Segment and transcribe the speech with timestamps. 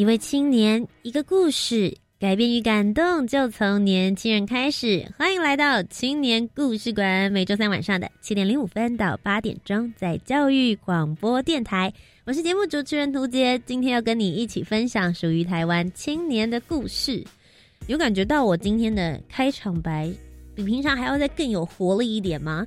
[0.00, 5.06] 一位青年，一个故事，改变与感动就从年轻人开始。
[5.18, 11.92] 欢迎来到青年故事馆，每周三晚上的七点零五分到八点钟，在教育广播电台。
[12.24, 17.22] 我是节目主持人涂杰，今天要跟你一起分享属于台湾青年的故事。
[17.86, 20.10] 有感觉到我今天的开场白
[20.54, 22.66] 比平常还要再更有活力一点吗？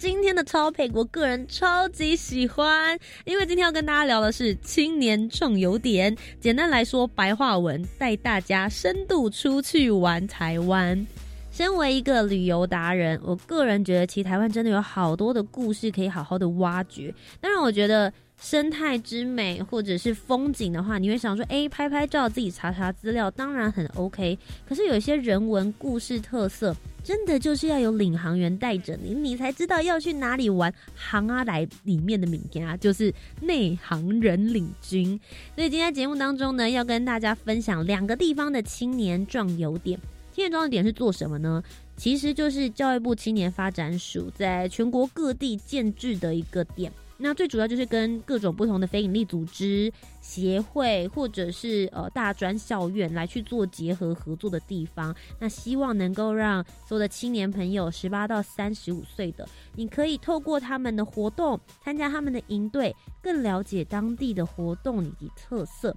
[0.00, 6.16] 今天的 topic 我个人超级喜欢，因为今天要跟大家聊的是青年重游点。
[6.40, 11.06] 简单来说，白话文带大家深度出去玩台湾。
[11.52, 17.14] 身为一个旅游达人，我个人觉得其实台湾真的有好多的故事可以好好的挖掘。
[17.38, 18.10] 当然，我觉得。
[18.40, 24.36] 生态之美，或者是风景的话，你会想说，哎，拍拍照，自己查查资料，当然很 OK。
[24.66, 26.74] 可是有一些人文故事特色，
[27.04, 30.72] 真的就是要有领航员带着你，你才知道要去哪里玩。
[30.94, 35.20] 航阿来里面的名家就是内行人领军。
[35.54, 40.00] 所以今天节目当中呢，要跟大家分享两个地方的青年壮游点。
[40.32, 41.62] 青年壮游点是做什么呢？
[41.94, 46.90] 其实就是教育部青年发展署在全国各地建制的一个点。
[47.22, 55.14] 那最主要就是跟各种不同的非营利组织、协会或者是呃大专校院来去做结合合作的地方。
[55.38, 65.94] 那希望能够让所有的青年朋友，十八到三十五岁的，你可以透过他们的活动，参加他们的营队，更了解当地的活动以及特色。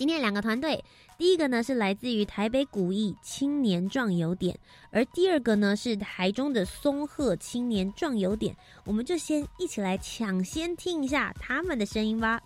[0.00, 0.82] 今天两个团队，
[1.18, 4.58] 第一个呢是来自于台北古艺青年壮游点，
[4.90, 8.56] 而第二个呢是台中的松鹤青年壮游点。
[8.86, 12.40] 我们就先一起来抢先听一下他们的声音吧。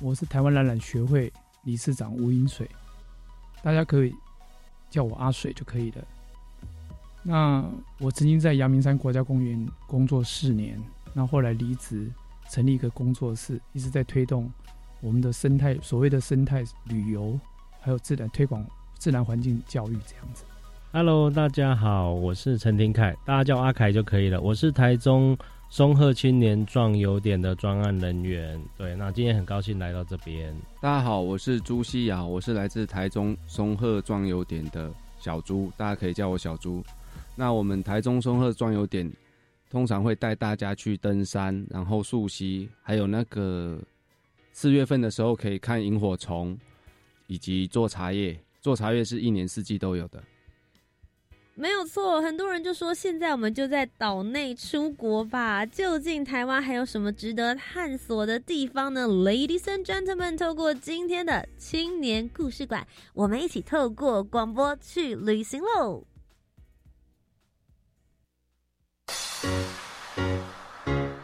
[0.00, 1.32] 我是台湾蓝染学会
[1.64, 2.70] 理事长吴英水，
[3.60, 4.14] 大家可以
[4.88, 6.04] 叫我阿水就可以了。
[7.24, 7.68] 那
[7.98, 10.80] 我曾经在阳明山国家公园工作四年，
[11.12, 12.08] 那后来离职，
[12.48, 14.48] 成立一个工作室，一直在推动。
[15.04, 17.38] 我们的生态，所谓的生态旅游，
[17.78, 20.44] 还有自然推广、自然环境教育这样子。
[20.94, 24.40] Hello，大家好，我是陈廷凯，大家叫阿凯就可以了。
[24.40, 25.36] 我是台中
[25.68, 28.58] 松鹤青年壮游点的专案人员。
[28.78, 30.56] 对，那今天很高兴来到这边。
[30.80, 36.82] 大家好，我是朱西瑶，我是来自台中松鹤壮游点的小朱，大家可以叫我小朱。
[37.36, 39.12] 那我们台中松鹤壮游点
[39.68, 43.78] 通常会带大家去登山，然后溯溪，还有那个。
[44.56, 46.56] 四月份的时候可以看萤火虫，
[47.26, 48.38] 以及做茶叶。
[48.60, 50.22] 做茶叶是一年四季都有的，
[51.56, 52.22] 没有错。
[52.22, 55.66] 很多人就说，现在我们就在岛内出国吧。
[55.66, 66.06] 究竟台湾还有什么值得探索的地方呢？Ladies and gentlemen，透过今天的青年故事馆，我们一起透过广播去旅行喽！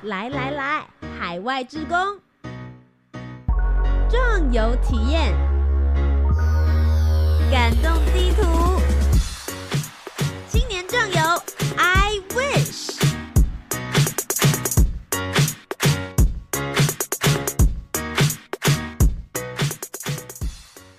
[0.02, 1.96] 来来来，海外职工。
[4.10, 5.32] 壮游体验，
[7.48, 8.42] 感动地图，
[10.48, 11.16] 青年壮游
[11.76, 12.98] ，I wish。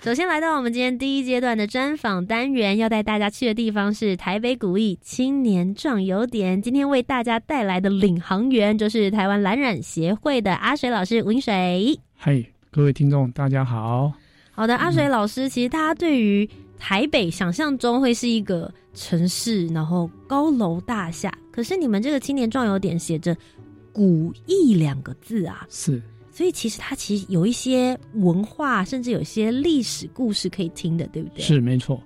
[0.00, 6.62] 首先来到我们今天第一阶段的专访单元，要带大家去的地方是台北古艺青年壮游点。
[6.62, 12.00] 今天为大家带来的领航员就是台湾蓝染协会的阿水老师，文水。
[12.16, 12.51] 嗨。
[12.74, 14.10] 各位听众，大家好。
[14.50, 21.30] 好的，阿水老师，其实大家对于台北想象中会是一个城市，然后高楼大厦。
[21.50, 23.36] 可是你们这个青年壮游点写着
[23.92, 26.00] “古意”两个字啊，是。
[26.30, 31.42] 所以其实它其实有一些文化，甚至有些历史故事可以听的，对不对？
[31.42, 32.02] 是没错。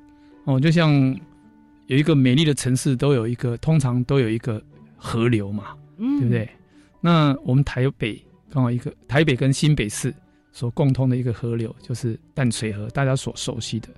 [0.46, 1.16] 哦，就像
[1.86, 4.60] 有一个美丽的城市，都有一个通常都有一个
[4.96, 6.48] 河流嘛，嗯，对不对？
[7.00, 8.20] 那我们台北
[8.50, 10.12] 刚好一个台北跟新北市。
[10.56, 13.90] 所共通的一个河流就是淡水河，大家所熟悉的。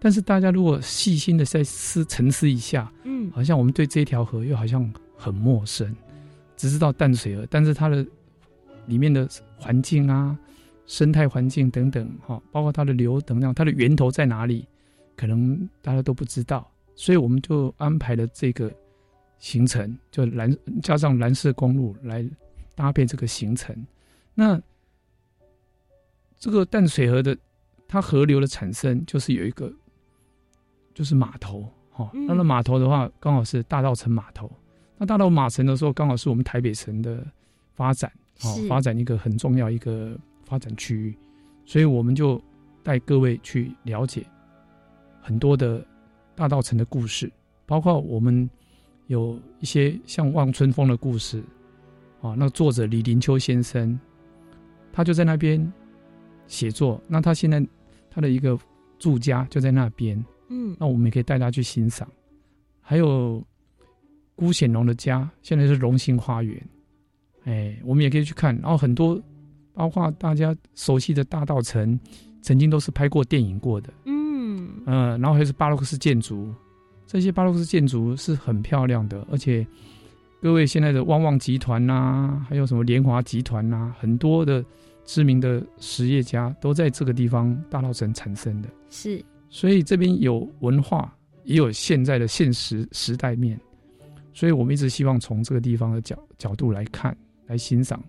[0.00, 5.94] 但是大家如果细心的再思沉思一下，嗯，好像我们对这条河又好像很陌生，
[6.56, 8.04] 只知道淡水河，但是它的
[8.86, 10.36] 里面的环境啊、
[10.86, 14.66] 生态环境等等，哈，包括它的流等量，它的源头在哪里，
[15.16, 16.68] 可能大家都不知道。
[16.96, 18.68] 所以我们就安排了这个
[19.38, 20.52] 行程，就蓝
[20.82, 22.28] 加上蓝色公路来
[22.74, 23.72] 搭配这个行程。
[24.34, 24.60] 那
[26.42, 27.38] 这个淡水河的
[27.86, 29.72] 它河流的产生，就是有一个
[30.92, 34.50] 就是码头，哈，那那码头的话，刚好是大道城码头。
[34.98, 37.24] 那大道码城的时候，刚好是我们台北城的
[37.74, 38.10] 发展，
[38.42, 41.16] 哦，发展一个很重要一个发展区域，
[41.64, 42.42] 所以我们就
[42.82, 44.26] 带各位去了解
[45.20, 45.86] 很多的
[46.34, 47.30] 大道城的故事，
[47.66, 48.50] 包括我们
[49.06, 51.40] 有一些像望春风的故事，
[52.20, 53.96] 啊，那作者李林秋先生，
[54.92, 55.72] 他就在那边
[56.46, 57.64] 写作，那他现在
[58.10, 58.58] 他的一个
[58.98, 62.08] 住家就在那边，嗯，那我们也可以带他去欣赏，
[62.80, 63.42] 还有。
[64.34, 66.68] 辜显荣的家现在是荣兴花园，
[67.44, 68.56] 哎，我们也可以去看。
[68.56, 69.20] 然后很多，
[69.74, 72.00] 包括大家熟悉的大道城，
[72.40, 73.92] 曾经都是拍过电影过的。
[74.06, 76.52] 嗯嗯，然后还是巴洛克式建筑，
[77.06, 79.24] 这些巴洛克式建筑是很漂亮的。
[79.30, 79.64] 而且
[80.40, 84.64] 各位现在的旺旺集团呐，还有什么联华集团呐，很多的
[85.12, 88.68] 知名的实业家都在这个地方大稻城产生的。
[88.88, 91.14] 是，所以这边有文化，
[91.44, 93.60] 也有现在的现实时代面。
[94.32, 97.14] 所以我们一直希望从这个地方的角角度来看，
[97.46, 98.02] 来欣赏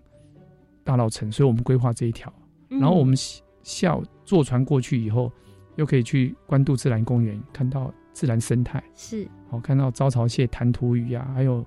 [0.82, 1.30] 大稻城。
[1.30, 2.32] 所以我们规划这一条，
[2.70, 3.14] 然后我们
[3.62, 5.30] 下午坐船过去以后，
[5.76, 11.62] 又可以去关渡自然公园，看到自然生态，是好看到招潮蟹、弹涂鱼啊，还有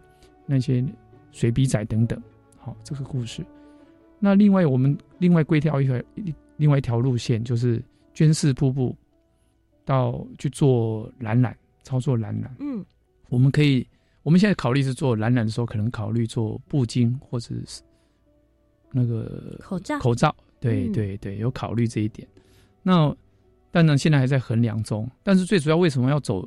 [0.47, 0.83] 那些
[1.31, 2.19] 水笔仔等等。
[2.57, 3.45] 好，这个故事。
[4.19, 6.01] 那另外我们另外规条一条
[6.57, 7.83] 另外一条路线，就是
[8.13, 8.95] 捐氏瀑布
[9.85, 12.55] 到去做蓝染，操作蓝染。
[12.59, 12.83] 嗯，
[13.29, 13.87] 我们可以。
[14.23, 17.81] 我们现在考虑是做蓝染的时候，可能考虑做布巾或者是
[18.91, 19.97] 那个口罩。
[19.99, 22.27] 口罩，对对对，有考虑这一点。
[22.83, 23.15] 那
[23.71, 26.45] 但呢现在还在衡量中，但是最主要为什么要走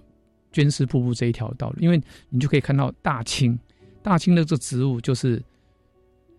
[0.53, 1.81] 绢丝瀑布这一条道路？
[1.81, 3.59] 因为你就可以看到大青，
[4.03, 5.43] 大青的这植物就是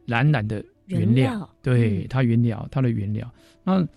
[0.05, 3.31] 蓝染的原料，对它原料，它的原料。
[3.63, 3.87] 那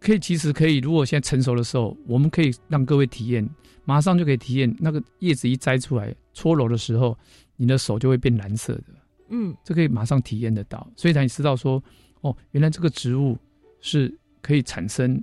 [0.00, 3.48] 可以，其实可以，如果现在成熟的时候，我们可以让各位体验。
[3.86, 7.14] 马上就可以体验那个叶子一摘出来搓揉的时候，
[7.56, 8.84] 你的手就会变蓝色的。
[9.28, 11.82] 嗯，这可以马上体验得到，所以才你知道说，
[12.22, 13.36] 哦，原来这个植物
[13.82, 14.10] 是
[14.40, 15.22] 可以产生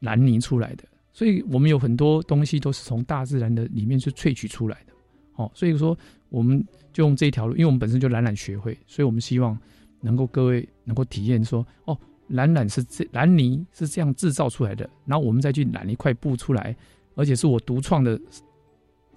[0.00, 0.84] 蓝泥出来的。
[1.12, 4.92] 所以我们有很多东西都是从大自然的里面去萃取出来的。
[5.34, 5.94] 哦，所以说
[6.32, 9.56] 我们就用这一条路，因为我们本身就懒懒学会，所以我们希望
[10.00, 11.96] 能够各位能够体验说，哦，
[12.26, 16.74] 懒懒是这蓝泥是这样制造出来的，然后我们再去染一块布出来。
[17.14, 18.18] 而且是我独创的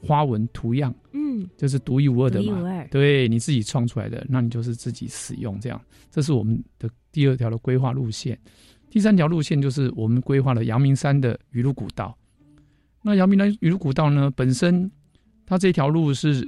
[0.02, 5.82] 花纹图样，嗯，就是独一无二的嘛，对，你自己创出来的，那你就是自己使用这样。
[6.12, 8.38] 这是我们的第二条的规划路线，
[8.90, 12.14] 第三条路线就是我们规划了阳明山的鱼路古道。
[13.02, 14.92] 那阳明山鱼路古道呢，本身
[15.46, 16.46] 它这条路是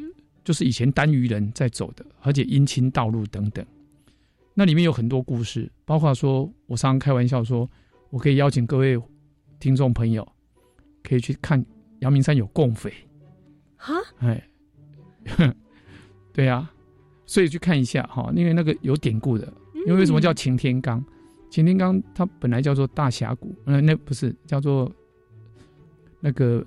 [0.48, 3.66] 就是以前单于人在走的，而且姻亲道路等等。
[4.54, 7.70] 那里面有很多故事，包括说我常常开玩笑说，
[8.12, 8.98] 我可以邀请各位
[9.60, 10.26] 听众朋友。
[11.04, 11.66] 可以去看
[12.00, 12.94] 阳明山有共匪，
[13.78, 14.50] 哈，哎，
[16.34, 16.70] 对呀，
[17.26, 19.52] 所以去看一下哈，因为那个有典故的，
[19.86, 21.02] 因为为什么叫擎天岗？
[21.50, 24.92] 擎天岗它本来叫做大峡谷，呃，那不是叫做
[26.20, 26.66] 那个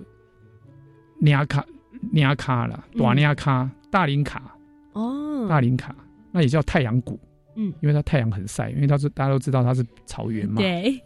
[1.19, 1.67] 尼卡
[2.11, 4.57] 尼卡了，短尼卡大林卡
[4.93, 5.95] 哦，大林卡
[6.33, 7.19] 那也叫太阳谷，
[7.57, 11.01] 嗯，因为它太阳很晒，因为它是大家都知道它是草原嘛，对。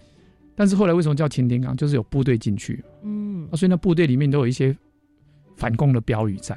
[0.56, 1.76] 但是后来为什么叫擎天岗？
[1.76, 4.76] 就是有部队进去，嗯，所以那部队里面都有一些
[5.56, 6.56] 反共的标语在，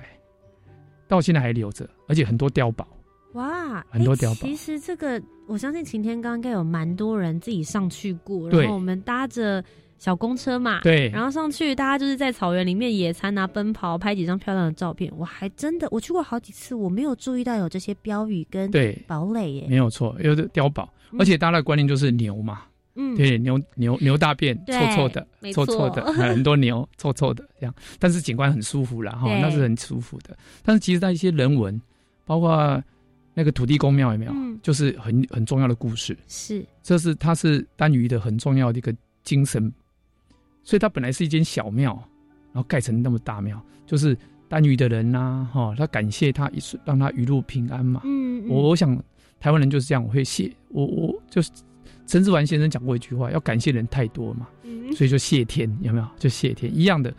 [1.07, 2.88] 到现在还留着，而且很多碉堡。
[3.34, 4.48] 哇，很多碉堡。
[4.48, 9.63] 其实这个我相信擎天岗应该有蛮多人自己上去过，然后我们搭着
[9.98, 15.12] 小公车嘛，对，然后上去，大家就是在草原里面野餐啊，奔跑，拍几张漂亮的照片。
[15.18, 18.98] 我还真的我去过好几次，我没有注意到有这些标语跟对。
[19.08, 20.88] 堡垒耶，没有错，有的碉堡，
[21.18, 22.62] 而且大家的观念就是牛嘛。
[23.00, 30.36] 嗯，对，牛牛牛大便臭臭的，臭臭的， 很多牛臭臭的这样，但是景观很舒服了哈，那是很舒服的。
[30.63, 31.80] 但是其实在一些人文，
[32.25, 32.82] 包括
[33.36, 36.18] 那个土地公庙有没有，就是很很重要的故事。
[36.27, 38.92] 是，这是它是单于的很重要的一个
[39.24, 39.72] 精神，
[40.67, 41.93] 所以它本来是一间小庙，
[42.51, 44.17] 然后盖成那么大庙，就是
[44.50, 48.01] 单于的人呐，哈，他感谢他一次让他一路平安嘛。
[48.03, 49.01] 嗯，我我想
[49.39, 51.50] 台湾人就是这样，我会谢我我就是。
[52.05, 54.47] 陈志完先生讲过一句话：“要感谢人太多嘛，
[54.95, 56.07] 所以就谢天，有没有？
[56.17, 57.13] 就谢天一样的。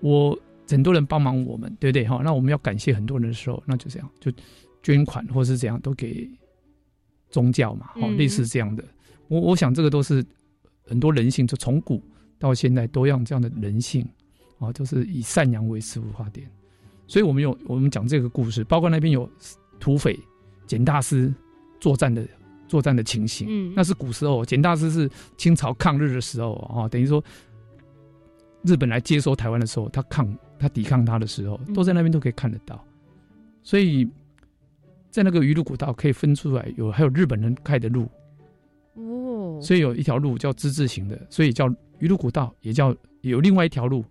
[0.00, 2.06] 我很多人帮忙我们，对不对？
[2.06, 4.32] 哈，那我们要感谢很多人的时候，那就这样，就
[4.82, 6.26] 捐款或是怎样，都给
[7.28, 8.82] 宗教嘛，哦，类似这样的。
[9.28, 10.24] 我我想这个都是
[10.86, 12.02] 很多人性，就从古
[12.42, 14.04] 到现在都样这样的人性，
[14.58, 16.50] 啊，都是以善良为师傅化点。
[17.06, 19.30] 所以我们有我们讲这个故事，包括那边有
[19.78, 20.18] 土匪
[20.66, 21.32] 简大师
[21.78, 22.26] 作战的
[22.66, 23.72] 作战的情形，嗯。
[23.76, 27.22] 那是古时候，简大师是清朝抗日的时候啊，等于说
[28.62, 31.72] 日本来接收台湾的时候，他抗他抵抗他的时候，嗯。
[31.72, 32.84] 都在那边都可以看得到，
[33.62, 34.08] 所以
[35.10, 38.08] 在那个鱼路古道可以分出来有还有日本人开的路，
[38.94, 41.68] 哦，所以有一条路叫之字形的，所以叫
[42.02, 44.04] 鱼路古道，也叫有另外一条路，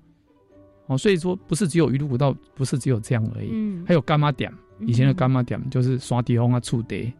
[0.87, 3.83] 哦，所以说不是只有鱼路古道，不是只有这样而已，嗯。
[3.85, 7.11] 还有干妈点，以前的干妈点就是刷地红啊、触地，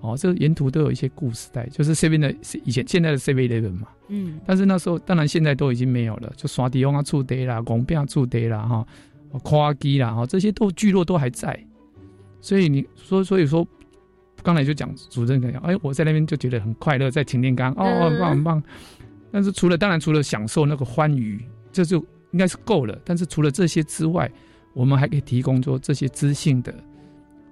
[0.00, 4.40] 哦，这沿途都有一些故事在，就是 seven 的以前现在的 seven eleven 嘛，嗯。
[4.46, 8.86] 但是那时候当然现在都已经没有了，就刷地红啊、触地啦、拱边触地啦、哈、
[9.42, 11.62] 夸基啦、哈，这些都聚落都还在，
[12.40, 13.66] 所以你说，所以说。
[14.42, 18.62] 刚才就讲主任讲，哎，我在那边就觉得很快乐，在擎天岗，哦，嗯很棒很棒。
[19.34, 21.98] 但是除了当然除了享受那个欢愉，这就
[22.30, 22.96] 应该是够了。
[23.04, 24.30] 但是除了这些之外，
[24.72, 26.72] 我们还可以提供说这些知性的，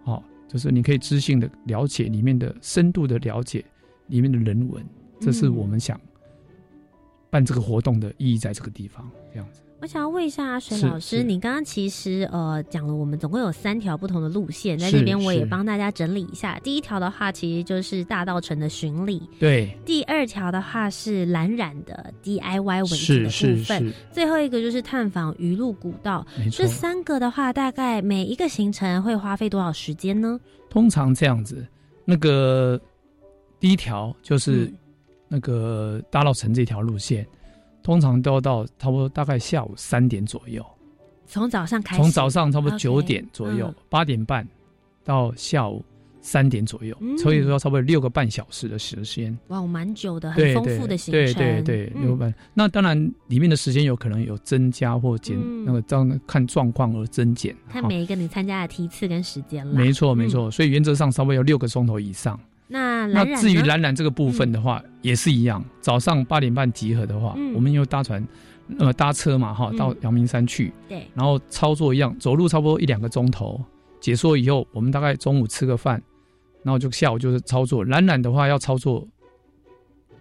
[0.04, 3.64] 哦，就是你可以知性的了解里面的深度的了解
[4.06, 4.80] 里面的人文，
[5.18, 6.00] 这是我们想
[7.30, 9.60] 办这个活动的意义，在这个地方这样子。
[9.82, 16.56] 我想要问一下水老师，你刚刚其实呃讲了，我们总共有三条不同的路线，在这边我也帮大家整理一下。
[16.60, 26.24] 第一条的话，其实就是大道城的巡礼；对，第二条的话是蓝染的 DIY 文字的部分；是，最后一个就是探访鱼路古道。
[26.52, 26.64] 这。
[26.68, 30.38] 三个的话，大概每一个行程会花费多少时间呢？
[30.70, 31.66] 通常这样子，
[32.04, 32.80] 那个
[33.58, 34.78] 第一条就是嗯
[35.26, 37.26] 那个大道城这条路线，
[37.82, 40.64] 通常都要到差不多大概下午三点左右，
[41.26, 44.46] 从早上开始，从早上差不多九点左右嗯，八、点半
[45.04, 45.84] 到下午
[46.20, 49.36] 三点左右，嗯所以说差不多六个半小时的时间。
[49.48, 51.42] 哇，蛮久的，很丰富的行对程。
[51.42, 52.34] 对对，对六个半。
[52.54, 52.96] 那当然
[53.26, 57.52] 里面的时间有可能有增加或减，嗯那个这样看状况而增减。
[57.66, 59.74] 哈看每一个你参加的梯次跟时间了。
[59.74, 62.38] 没错没嗯错，所以原则上稍微要六个钟头以上。
[62.72, 67.52] 那那至于呢蓝染这个部分的话，也是一样，早上八点半集合的话，嗯。
[67.54, 68.26] 我们又搭船，
[68.78, 69.76] 呃，搭车嘛哈，嗯。
[69.76, 73.62] 到阳明山去，对，然后操作一样，走路差不多一两个钟头，
[74.00, 76.02] 解说以后，我们大概中午吃个饭，
[76.62, 77.84] 然后就下午就是操作。
[77.84, 79.06] 蓝染的话要操作，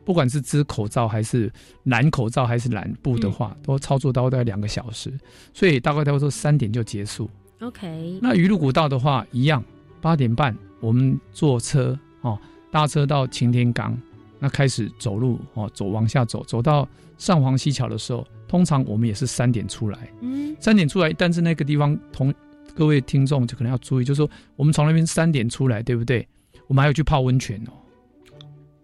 [0.04, 1.52] 不管是织口罩还是
[1.84, 5.12] 蓝口罩还是蓝布的话，嗯都操作到大概两个小时，
[5.54, 7.30] 所以大概差不多三点就结束。
[7.62, 9.64] OK，那鱼路古道的话，一样，
[10.02, 12.40] 八点半我们坐车哦，
[12.72, 13.98] 搭车到擎天岗，
[14.40, 16.88] 那开始走路哦，走往下走，走到
[17.18, 22.34] 上黄溪桥的时候，通常我们也是三点出来，嗯，三点出来，但是那个地方同
[22.74, 26.28] 各位听众就可能要注意，就是说我们从那边三点出来，对不对？
[26.68, 27.74] 我们还要去泡温泉哦，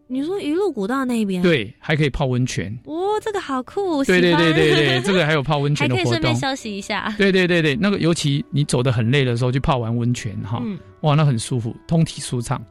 [0.08, 6.22] 你说一路古道那边，，对，还可以泡温泉，哦，这个好酷，对对对对对，这个还有泡温还可以泉的活动。
[6.22, 7.14] 顺便休息一下。
[7.18, 12.62] 对对对对，那个尤其你走的很累的时候，去泡完温泉哈，嗯，哇，那很舒服，通体舒畅，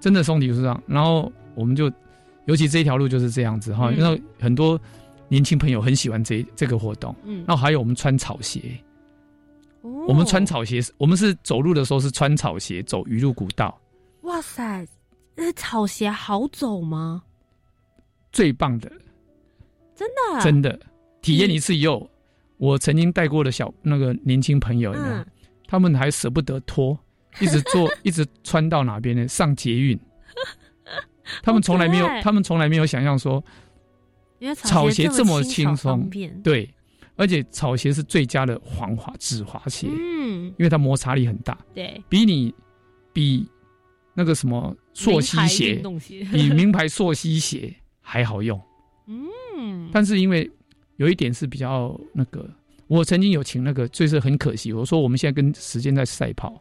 [0.00, 0.82] 真的通体舒畅。
[0.86, 1.90] 然后我们就，
[2.46, 3.96] 尤其这一条路就是这样子哈，嗯。
[3.98, 4.80] 因为很多
[5.28, 7.14] 年轻朋友很喜欢这这个活动。
[7.24, 8.78] 嗯，然后还有我们穿草鞋，
[9.82, 9.90] 哦。
[10.08, 13.78] 我们穿，草鞋，我们是走路的时候是穿草鞋走鱼路古道，
[14.22, 14.86] 哇塞，
[15.34, 17.22] 那草鞋好走吗？
[18.30, 18.90] 最棒的，
[19.94, 20.78] 真的，真的。
[21.22, 22.08] 体验一次以后，
[22.58, 25.26] 我曾经带过的小那个年轻朋友，有没有嗯，
[25.66, 26.98] 他们还舍不得脱，
[27.40, 29.26] 一直坐， 一直穿到哪边呢？
[29.28, 29.98] 上捷运。
[31.42, 33.44] 他们从来没有他们从来没有想象说，
[34.38, 36.68] 因为草鞋鞋这么轻松便，对，
[37.16, 42.54] 而且草鞋是最佳的防滑止滑鞋，嗯，因为它摩擦力很大，对，比你
[43.12, 43.46] 比
[44.14, 45.82] 那个什么溯溪鞋，
[46.32, 48.58] 比 名牌溯溪鞋还好用。
[49.06, 50.50] 嗯，但是因为
[50.96, 52.48] 有一点是比较那个，
[52.86, 56.58] 我曾经有请那个，就是很可惜，我说我们现在跟时间在赛跑，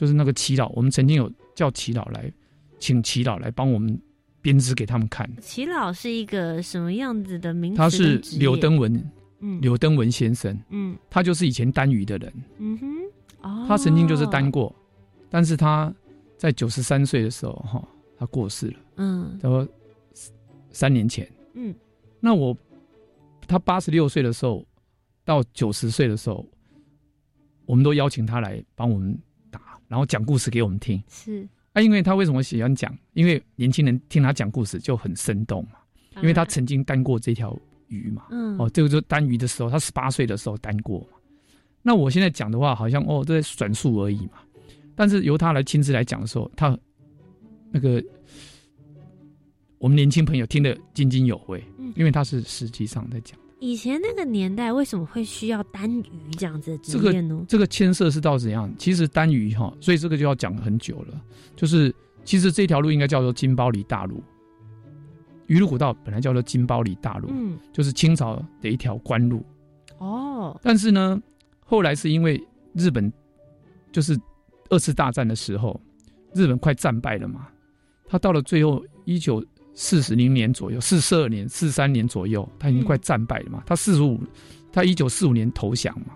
[0.00, 2.32] 就是那个祈祷，我们曾经有叫祈祷来，
[2.78, 4.00] 请祈祷来帮我们
[4.40, 5.30] 编织给他们看。
[5.42, 7.76] 齐老是一个什么样子的名词？
[7.76, 12.96] 他是柳，登文，嗯，柳登文先生，嗯他就是以前单鱼的人，嗯哼，
[13.42, 14.74] 哦，他曾经就是单，过，
[15.28, 15.94] 但是他
[16.38, 19.68] 在九十三岁的时候，哈，他过世了，嗯他说
[20.70, 21.30] 三年前。
[21.52, 21.74] 嗯，
[22.20, 22.56] 那我
[23.46, 24.64] 他八十六岁的时候
[25.26, 26.42] 到九十岁的时候，
[27.66, 29.20] 我们都邀请他来帮我们打，
[29.90, 31.02] 然后讲故事给我们听。
[31.08, 32.96] 是，啊，因为他为什么喜欢讲？
[33.12, 35.80] 因为年轻人听他讲故事就很生动嘛，
[36.18, 38.28] 因为他曾经担过这条鱼嘛。
[38.30, 41.18] 嗯哦，这个就单鱼的时候，他十八岁的时候担过嘛。
[41.82, 44.34] 那我现在讲的话，好像哦，这在转述而已嘛。
[44.94, 46.78] 但是由他来亲自来讲的时候，他
[47.72, 48.00] 那个
[49.78, 53.39] 我们年轻朋友听得津津有味，嗯因为他是实际上在讲的。
[53.60, 57.44] 以前那个年代为什么会需要单鱼这样子的职业呢？
[57.46, 58.72] 这个牵涉是到怎样？
[58.78, 61.22] 其实单鱼哈，所以这个就要讲很久了。
[61.54, 64.22] 就是其实这条路应该叫做金包里大路，
[65.46, 69.44] 鱼路古道本来叫做金包里大路，嗯，就是清朝的一条官路。
[69.98, 71.22] 哦，但是呢，
[71.64, 73.12] 后来是因为日本
[73.92, 74.18] 就是
[74.70, 75.78] 二次大战的时候，
[76.32, 77.48] 日本快战败了嘛，
[78.06, 79.44] 他到了最后一九。
[79.74, 83.62] 四十零年左右，四十二年、四三年左右，他已经快战败了嘛。
[83.66, 84.20] 他四十五，
[84.72, 86.14] 他一九四五年投降嘛，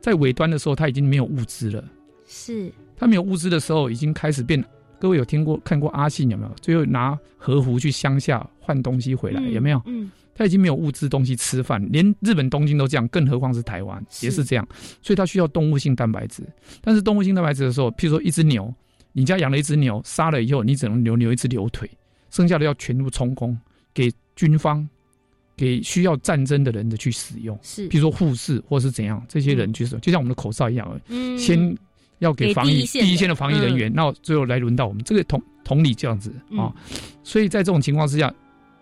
[0.00, 1.84] 在尾端的时候，他已经没有物资了。
[2.26, 4.62] 是，他没有物资的时候，已经开始变。
[4.98, 6.54] 各位有听过、看过阿信有没有？
[6.62, 9.82] 最后拿和服去乡下换东西回来，有没有？
[9.84, 14.66] 嗯，他已经没有物资东西吃饭，连日本东京都这样，更何况是台湾也是这样。
[15.02, 16.42] 所以他需要动物性蛋白质。
[16.80, 18.72] 但是动物性蛋白质的时候，譬如说一只牛，
[19.12, 21.90] 你家养了一只牛，杀了以后，你只能留留一只牛腿。
[22.34, 23.56] 剩下的要全部充公
[23.94, 24.86] 给军方，
[25.56, 27.56] 给需要战争的人的去使用。
[27.62, 31.78] 是，比如说护士或是怎样，这些人就是就像我们的口罩一样，嗯，先
[32.18, 36.74] 要给防疫第一线的防疫人员，那最后来轮到我们这个同同理这样子啊。
[37.22, 38.34] 所以在这种情况之下，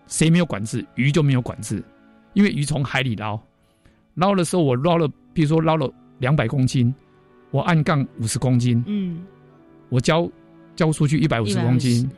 [0.07, 1.83] 谁没有管制，鱼就没有管制，
[2.33, 3.39] 因为鱼从海里捞，
[4.15, 6.91] 捞的时候我捞了，比如说捞了两百公斤，
[7.51, 9.23] 我按杠五十公斤，嗯，
[9.89, 10.27] 我交
[10.75, 12.09] 交出去一百五十公斤，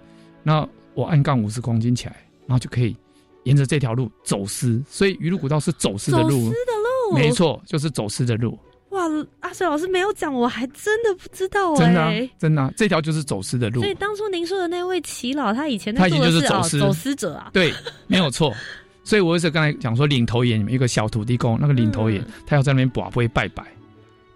[0.41, 0.65] 那。
[0.95, 2.15] 我按杠五十公斤起来，
[2.47, 2.95] 然后就可以
[3.43, 4.81] 沿着这条路走私。
[4.89, 6.71] 所以鱼路古道是走私的路，走私的
[7.11, 8.57] 路，没错，就是走私的路。
[8.91, 9.03] 哇，
[9.41, 13.81] 阿水老师没有讲，我还真的不知道哎，真的，真的，这条就是走私的路。
[13.81, 17.73] 所以当初您说的那位齐老，他以前他以前就是走私走私者啊，对，
[18.07, 18.53] 没有错。
[19.03, 23.65] 所以我是刚才讲说，领头眼一个小土地公，那个领头眼，他要在那边把会拜拜，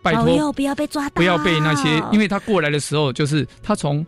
[0.01, 4.05] 拜托不要被抓到，不要被那些，因为他过来的时候，就是他从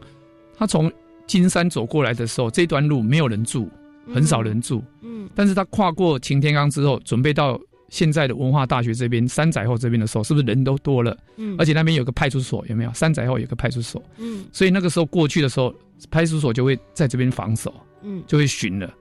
[0.57, 0.91] 他从。
[1.31, 3.69] 金山走过来的时候，这段路没有人住，
[4.13, 4.83] 很少人住。
[5.01, 7.57] 嗯，但是他跨过擎天岗之后，准备到
[7.87, 11.17] 现在的文化大学这边三仔后这边的时候，是不是人都多了？
[11.37, 12.91] 嗯，而且那边有个派出所，有没有？
[12.91, 14.03] 三仔后有个派出所。
[14.17, 15.73] 嗯，所以那个时候过去的时候，
[16.09, 18.93] 派出所就会在这边防守，嗯，就会巡了。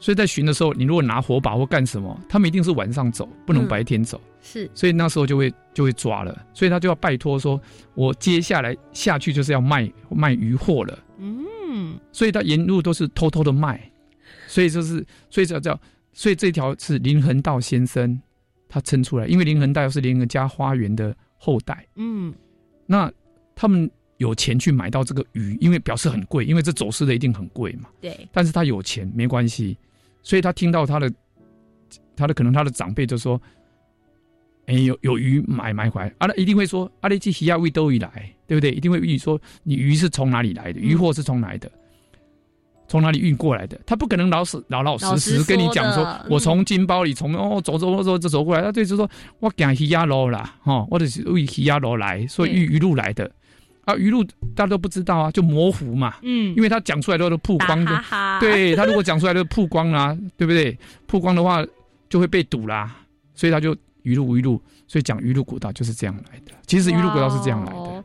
[0.00, 4.20] 所以在巡的时候，你如果拿火把或干什么，他们一定是晚上走，不能白天走。
[4.42, 7.58] 是，所以那时候就会就会抓了，所以他就要拜托说，
[7.94, 10.98] 我接下来下去就是要卖卖鱼货了。
[11.16, 11.46] 嗯，
[12.12, 13.90] 所以他沿路都是偷偷的卖，
[14.46, 15.80] 所以就是，所以叫叫，
[16.12, 18.20] 所以这条是林恒道先生
[18.68, 22.34] 他称出来，因为林恒道是林恒家花园的后代，嗯，
[22.86, 23.12] 那
[23.54, 29.76] 他们有钱去买到这个鱼，因为表示很贵，因为这走私的一定很贵嘛，对，但是他有钱没关系，
[30.22, 31.12] 所以他听到他的
[32.16, 33.40] 他的可能他的长辈就说。
[34.66, 38.70] 哎，有有鱼买买回来，阿拉一定会说，阿拉去西亚为都鱼来，对不对？
[38.70, 40.80] 一定会问你说，你鱼是从哪里来的？
[40.80, 41.70] 鱼货是从哪来的？
[42.86, 43.78] 从哪里运过来的？
[43.86, 48.62] 他不可能老死老老实实跟你讲说，我从金包里从哦走走走走走过来。
[48.62, 49.08] 他对就说，
[49.40, 53.30] 我赶西亚路啦，哈，或者是为西亚路来，所以鱼鱼路来的
[53.84, 58.04] 啊，鱼路大家都不知道啊，就模糊嘛，嗯，因为他讲出来都是曝光的，
[58.40, 60.78] 对他如果讲出来都曝光啦， 对不对？
[61.06, 61.64] 曝光的话
[62.08, 62.96] 就会被堵啦，
[63.34, 63.76] 所以他就。
[64.04, 66.52] 鱼路鱼路，所以讲鱼路古道就是这样来的。
[66.66, 68.04] 其实鱼路古道是这样来的。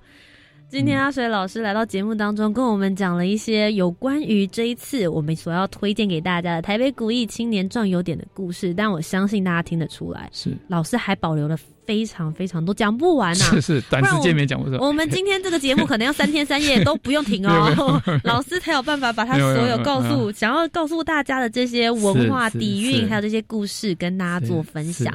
[0.69, 8.71] 今天阿水老师来到节目当中，跟我们讲了一些有关于这一次我们所要推荐给大家的台北古艺青年壮游点的故事。
[8.71, 11.57] 但我相信大家听得出来，是老师还保留了。
[11.89, 13.45] 非常非常多，讲不完呐！
[13.45, 14.79] 是是，短时间没讲不完。
[14.79, 25.11] 我们今天这个节目可能要三天三夜都不用停哦， 老师才有办法把他所有告诉想要告诉大家的这些文化底蕴，还有这些故事跟大家做分享。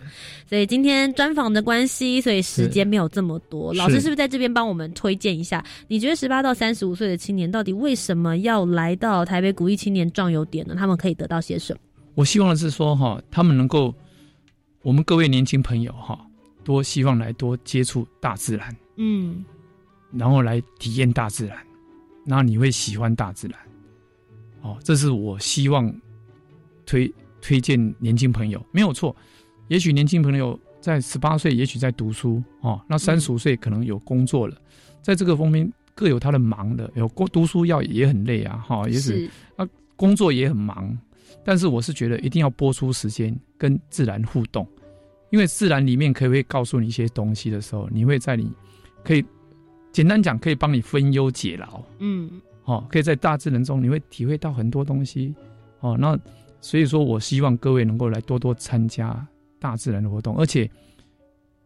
[0.50, 3.72] 所以今天专访的关系，所以时间没有这么多。
[3.74, 5.64] 老师是不是在这边帮我们推荐一下？
[5.86, 10.74] 你觉得十八到三十五岁的青年到底为什么要来到台北古艺青年壮游点呢？
[10.76, 11.78] 他们可以得到些什么？
[12.16, 13.94] 我希望的是说哈，他们能够，
[14.82, 16.18] 我们各位年轻朋友哈。
[16.64, 19.44] 多希望来多接触大自然，嗯，
[20.10, 21.56] 然后来体验大自然，
[22.24, 23.58] 然后你会喜欢大自然，
[24.62, 25.94] 哦，这是我希望
[26.86, 28.64] 推推荐年轻朋友。
[28.72, 29.14] 没有错。
[29.68, 34.56] 也许年轻朋友在十八岁，也许在读书哦，那三十五岁可能有工作了，
[35.02, 40.96] 在这个方面各有他的忙的，有工读书要也很累啊，哈，也许那，工作也很忙，
[41.44, 44.68] 但是我是觉得一定要播出时间跟自然互动。
[45.30, 48.52] 因为自然里面可以会告诉你一些东西的时候，你会在你
[49.02, 49.24] 可以
[49.92, 51.82] 简单讲，可以帮你分忧解劳。
[51.98, 55.34] 嗯，哦，可以在大自然中你会体会到很多东西。
[55.80, 56.18] 哦，那
[56.60, 59.26] 所以说我希望各位能够来多多参加
[59.58, 60.70] 大自然的活动，而且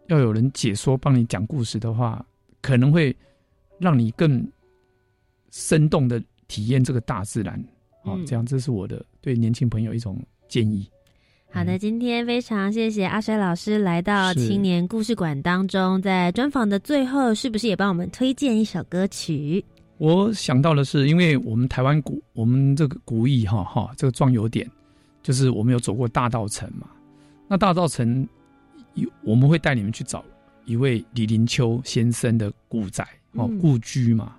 [0.09, 2.25] 要有人解说帮你讲故事的话，
[2.63, 3.15] 可能会
[3.79, 4.47] 让你更
[5.51, 7.63] 生动的体验这个大自然。
[8.05, 10.91] 哦，这样这是我的对年轻朋友一种建议。
[11.51, 19.65] 好的，今天非常谢谢阿衰老师来到青年故事馆当中，在专访的最后，是不是也帮我们推荐一首歌曲？
[19.97, 24.71] 我想到的是，因为我们台湾古，我们这个古意哈哈，这个壮游点，
[25.23, 26.87] 就是我们有走过大道城嘛。
[27.49, 28.29] 那大道城
[28.95, 30.23] 有我们会带你们去找
[30.67, 34.37] 一位李林秋先生的故宅哦嗯，故居嘛。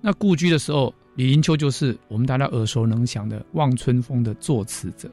[0.00, 5.08] 那故居的时候，李林秋就是我们大家耳熟能详的《望春风》的作词者。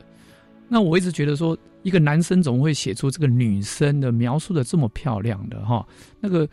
[0.74, 5.86] 那我一直觉得说，一个男生怎么会写出这个女生的描述的这么漂亮的哈？
[6.22, 6.48] 那个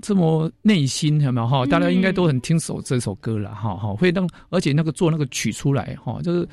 [0.00, 1.66] 这么内心有没有哈？
[1.66, 6.48] 大家应该都很听首这首歌了哈哈，会让而且那个做那个曲出来哈，就是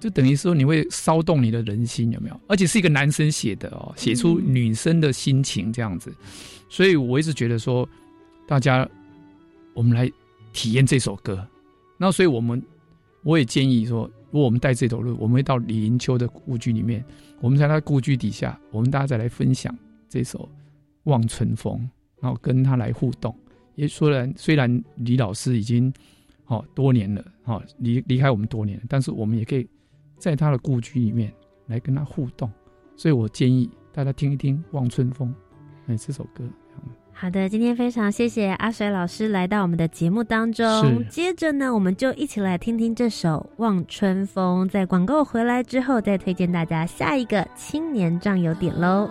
[0.00, 2.40] 就等于说你会骚动你的人心有没有？
[2.48, 6.10] 而且是一个男生写的哦，写出女生的心情这样子，
[6.70, 7.86] 所以我一直觉得说，
[8.48, 8.88] 大家
[9.74, 10.10] 我们来
[10.54, 11.46] 体验这首歌，
[11.98, 12.60] 那所以我们
[13.24, 17.04] 我也建议说，如果我们带这头路，我们会到李银秋的故居里面，
[17.40, 19.72] 我们在他故居底下，我们大家再来分享
[20.08, 20.40] 这首
[21.04, 21.78] 《望春风》。
[22.22, 23.36] 然后跟他来互动。
[23.74, 25.92] 也虽然虽然李老师已经
[26.44, 29.68] 好、多年了，好、离离开我们多年了，但是我们也可以
[30.18, 31.32] 在他的故居里面
[31.66, 32.48] 来跟他互动。
[32.94, 35.34] 所以我建议大家听一听《望春风》
[35.92, 36.48] 哎这首歌。
[37.22, 41.06] 好的，今天非常谢谢阿水老师来到我们的节目当中。
[41.08, 44.66] 接着呢，我们就一起来听听这首《望春风》。
[44.68, 49.08] 在广告回来之后，再推荐大家下一个青年壮游点喽。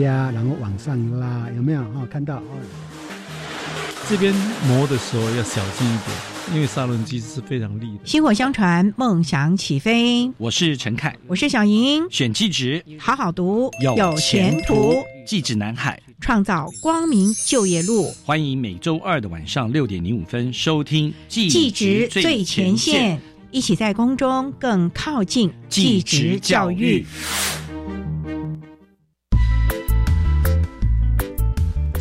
[0.00, 1.80] 压，然后往上拉，有没有？
[1.80, 2.42] 哦，看到哦。
[4.08, 4.34] 这边
[4.68, 8.00] 磨的时候要小心一点，因为砂轮机是非常利的。
[8.04, 10.30] 薪火相传，梦想起飞。
[10.36, 12.06] 我是陈凯，我是小莹。
[12.10, 14.94] 选技职，好好读，有前途。
[15.26, 18.12] 技职南海，创造光明就业路。
[18.26, 23.18] 欢迎每周二的晚上六点零五分收听技职最前线，
[23.50, 27.06] 一起在空中更靠近技职教育。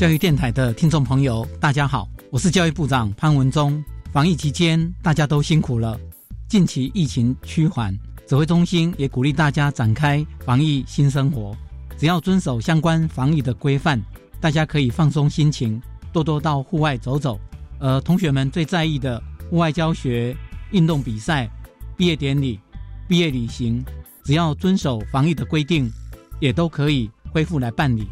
[0.03, 3.81] 教育电台的听众朋友，大家好，我是教育部长潘文忠。
[4.11, 5.97] 防疫期间，大家都辛苦了。
[6.49, 11.55] 近期疫情趋缓，指挥中心也鼓励大家展开防疫新生活。
[11.97, 13.97] 只要遵守相关防疫的规范，
[14.41, 17.39] 大家可以放松心情，多多到户外走走。
[17.79, 20.35] 呃，同学们最在意的户外教学、
[20.71, 21.49] 运动比赛、
[21.95, 22.59] 毕业典礼、
[23.07, 23.81] 毕业旅行，
[24.25, 25.89] 只要遵守防疫的规定，
[26.41, 28.05] 也都可以恢复来办理。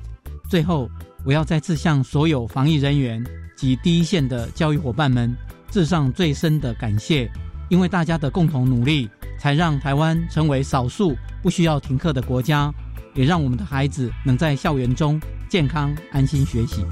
[0.49, 0.89] 最后。
[1.23, 3.23] 我要再次向所有防疫人员
[3.55, 5.35] 及第一线的教育伙伴们
[5.69, 7.29] 致上最深的感谢，
[7.69, 12.73] 因为大家的共同努力，才让台湾成为少数不需要停课的国家，
[13.13, 16.83] 也让我们的孩子能在校园中健康安心学习。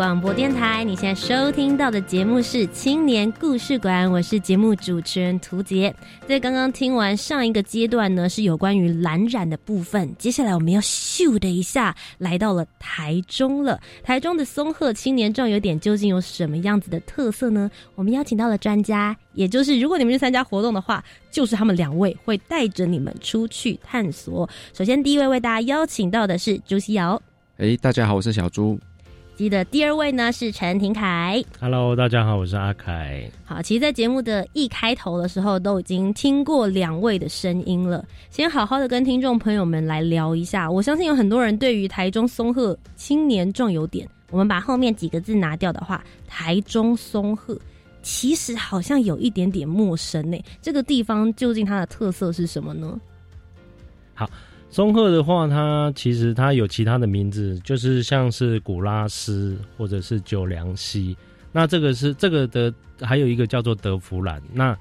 [0.00, 5.94] 广播电台，你现在收听到的节目是青年故事馆，我是节目主持人涂杰。
[6.26, 10.10] 在刚刚听完上一个阶段呢，是有关于蓝染的部分。
[10.16, 13.78] 接下来我们要咻的一下来到了台中了。
[14.02, 17.70] 台中的松鹤青年壮游点究竟有什么样子的特色呢？
[17.94, 24.48] 我们邀请到了专家，也就是如果你们去参加活动的话，就是他们两位会带着你们出去探索。
[24.72, 27.20] 首先，第一位为大家邀请到的是朱希瑶。
[27.58, 28.80] 哎，大家好，我是小朱。
[29.48, 33.30] 的第二位呢是陈廷凯，Hello，大家好，我是阿凯。
[33.44, 38.04] 好，其实，在节目的一开头的时候，都已经听过两位的声音了。
[38.28, 40.70] 先好好的跟听众朋友们来聊一下。
[40.70, 47.58] 我相信有很多人对于台中松鹤青年壮游点，我们把后面几个字拿掉的话，台中松鹤
[48.02, 50.38] 其实好像有一点点陌生呢。
[50.60, 53.00] 这个地方究竟它的特色是什么呢？
[54.12, 54.28] 好。
[54.70, 61.16] 松鹤的话，它其实它有其他的名字，就是像是古拉斯或者是九良溪。
[61.50, 64.40] 那这个是这个的，还有一个叫做德弗兰。
[64.52, 64.76] 那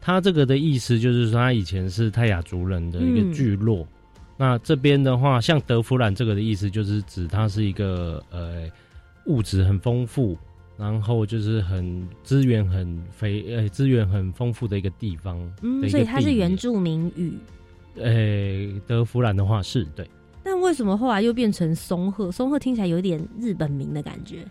[0.00, 3.86] 它这个的意思就是说，它以前是泰雅族人的一个聚落。
[4.38, 8.62] 那这边的话，像德弗兰这个的意思，就是指它是一个呃
[9.26, 10.34] 物质很丰富，
[10.78, 15.38] 然后就是很资源很肥呃资源很丰富的一个地方。
[15.60, 17.34] 嗯，所以它是原住民语。
[17.98, 20.08] 诶，德弗兰的话是对，
[20.42, 22.30] 但为什么后来又变成松鹤？
[22.30, 24.44] 松鹤听起来有点日本名的感觉。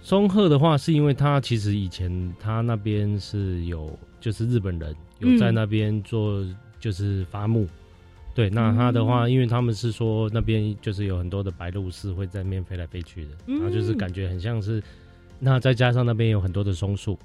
[0.00, 6.44] 松鹤的话，是因为他其实以前他那边是有，就是日本人有在那边做，
[6.78, 7.66] 就是伐木。
[8.34, 14.82] 对，那他的话，因为他们是说那边就是有很多的白鹭是会在那边飞来飞去的，然后就是感觉很像是，
[15.38, 17.18] 那再加上那边有很多的松树，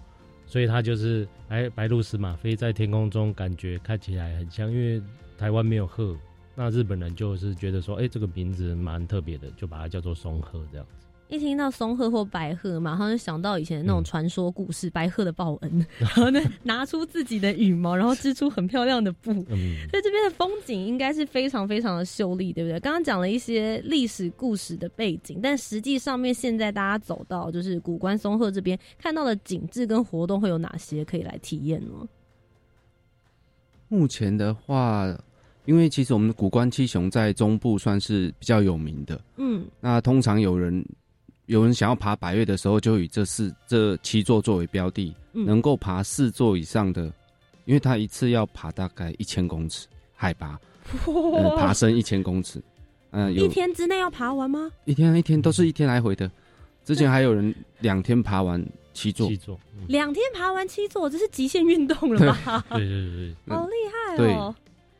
[0.45, 5.01] 所以它就是白白鹭鸶嘛，飞在天空中，感觉看起来很像，因为。
[5.39, 6.17] 台湾没有鹤，
[6.53, 11.07] 那日本人就是觉得说，哎，这个名字蛮特别的，就把它叫做松鹤这样子。
[11.29, 19.31] 一听到松鹤或白鹤，马上就想到以前那种传说故事，白鹤的报恩， 然后呢拿出自己的羽毛，然后织出很漂亮的布。
[19.31, 22.77] 所 以这边的风景应该是非常非常的秀丽，对不对？
[22.81, 32.07] 刚刚讲了一些历史故事的背景，但实际上面现在大家走到就是古关松鹤这边看到的景致跟活动会有哪些可以来体验呢？
[33.87, 35.17] 目前的话。
[35.69, 40.83] 因为其实我们古关七雄在中部算是比较有名的，嗯，那通常有人
[41.45, 47.03] 有人想要爬百越的时候，就以这四这七座作为标的，能够爬四座以上的，
[47.65, 50.59] 因为他一次要爬大概一千公尺海拔，
[51.55, 52.59] 爬升一千公尺，
[53.11, 54.71] 嗯，一天之内要爬完吗？
[54.85, 56.31] 一天一天都是一天来回的，
[56.83, 58.59] 之前还有人两天爬完
[58.91, 62.65] 七座，七座，两天爬完七座，这是极限运动了吧？
[62.73, 63.73] 对对对对，好厉
[64.17, 64.55] 害哦。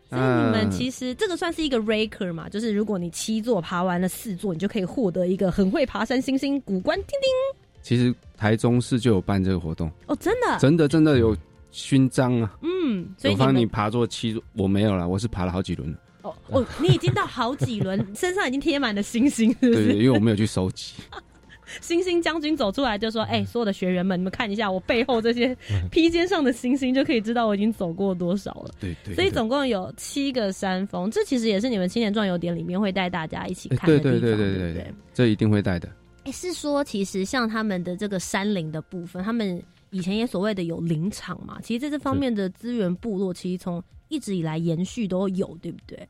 [0.10, 6.98] 所以你们嗯其实这个算是一个 ranker 嘛，就是如果你七座爬完了四座，你就可以获得一个很会爬山星星古关。
[6.98, 11.36] 叮叮其实台中市就有办这个活动，哦，真的，真的真的有
[11.72, 12.58] 勋章啊！
[12.62, 15.98] 嗯，所以有帮你爬座七座，我没有了，我是爬了好几轮了。
[16.24, 20.96] 哦哦，你已经到好几轮， 身上已经贴满了星星，是不对对，因为我没有去收集。
[21.82, 25.56] 星星将军走出来就说：“哎、所有的学员们，你们看一下我背后这些
[25.92, 35.90] 披肩上的星星，就可以知道我已经走过多少了。”对对，所以总共有七个山峰，这其实也是你们青年壮游点里面会带大家一起哎看的地方，对对对对对对对，这一定会带的。
[36.26, 46.08] 哎、是说其实像他们的这个山林的部分，他们以前也所谓的有林场嘛，其实在这方面的资源部落，其实从一直以来延续都有，对不对？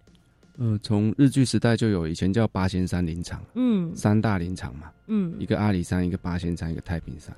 [0.59, 5.45] 呃，从日据时代就有，以前叫八仙山林场，嗯三大林场嘛，嗯一。
[5.45, 7.35] 个阿里山，一个八仙山，一个太平山。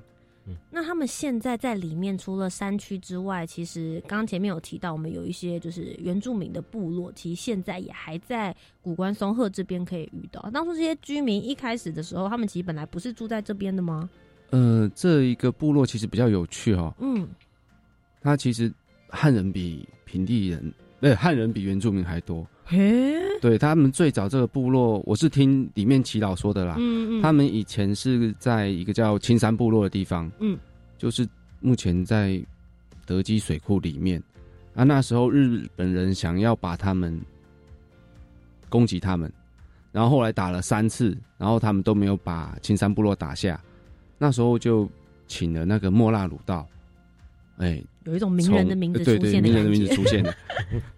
[0.69, 10.41] 那他们现在在里面，除了山区之外，其实刚刚前面有提到，我们有一些就是原住民的部落，其实现在也还在古关松鹤这边可以遇到。
[10.51, 14.09] 当初这些居民一开始的时候，他们其实本来不是住在这边的吗？
[14.49, 17.25] 呃，这一个部落其实比较有趣哦，嗯，
[18.19, 18.69] 它其实
[19.07, 22.45] 汉人比平地人，对，汉人比原住民还多。
[22.71, 26.75] 嘿，对他们最早这个部落，我是听里面祈祷说的啦。
[26.79, 30.57] 嗯嗯，他们以前是在一个叫青山部落的地方，嗯，
[30.97, 31.27] 就是
[31.59, 32.41] 目前在
[33.05, 34.23] 德基水库里面。
[34.73, 37.19] 啊，那时候日本人想要把他们
[38.69, 39.29] 攻击他们，
[39.91, 43.61] 然后后来打了三次，然后他们都没有把青山部落打下。
[44.17, 44.89] 那时候就
[45.27, 46.65] 请了那个莫纳鲁道，
[47.57, 50.33] 哎，有一种名人的名字出现的名人的名字出现了。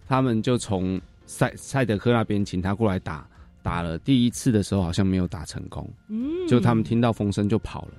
[0.08, 1.02] 他们就从
[1.34, 3.28] 赛赛德克那边请他过来打，
[3.64, 7.94] 打了第一次的时候好像没有打成功，嗯，就他们听到风声就跑了。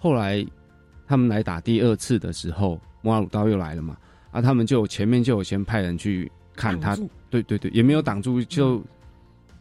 [0.00, 0.42] 后来
[1.06, 3.94] 他们来打第二次的时候，莫拉鲁道又来了嘛，
[4.30, 6.96] 啊，他们就前面就有先派人去看他
[7.28, 8.82] 对对对，也没有挡住，就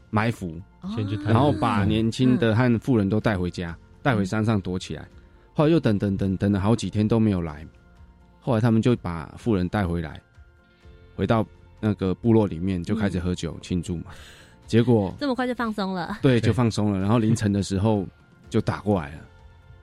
[0.10, 0.56] 埋伏，
[0.95, 1.17] 先去。
[1.17, 5.06] 哦然后嗯把年轻的和富人都带回家，带回山上躲起来。
[5.54, 7.67] 后来又等等等等了好几天都没有来，
[8.39, 10.21] 后来他们就把富人带回来，
[11.13, 11.45] 回到
[11.82, 14.06] 那个部落里面就开始喝酒庆祝嘛。
[14.65, 16.17] 结果这么快就放松了。
[16.22, 18.06] 对对就放松了，然后凌晨的时候
[18.50, 19.20] 就打过来了，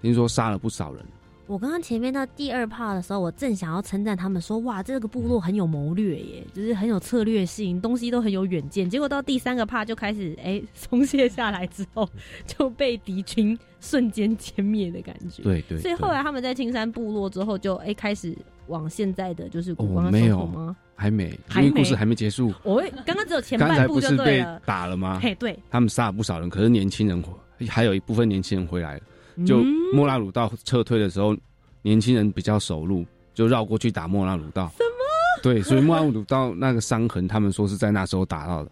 [0.01, 1.05] 听说杀了不少人。
[1.47, 8.89] 我刚刚前面到第二 part 的时候，我正想要称赞他们说，哇，这个部落很有谋略耶，就是很有策略性，东西都很有远见。
[8.89, 12.07] 结果到第三个 part 就开始哎松懈下来之后，
[12.47, 18.37] 就被敌军瞬间歼灭的感觉。，对对，所以后来他们在青山部落之后就，哎开始
[18.69, 20.77] 往现在的就是古光哦没有吗？
[20.95, 22.53] 还没，还没因为故事还没结束。
[22.63, 24.61] 我会刚刚只有前刚才半部不就是对被了。
[24.65, 25.21] 打了吗？
[25.23, 27.23] 嘿，对，他们杀了不少人，可是年轻人
[27.69, 29.01] 还有一部分年轻人回来了。
[29.47, 31.37] 就嗯莫拉鲁道撤退的时候，
[31.83, 33.05] 年轻人比较守路，
[33.35, 34.69] 就绕过去打莫拉鲁道。
[34.77, 35.43] 什么？
[35.43, 38.71] 对，所以莫拉鲁道那个伤痕，他们说是在那时候打到的。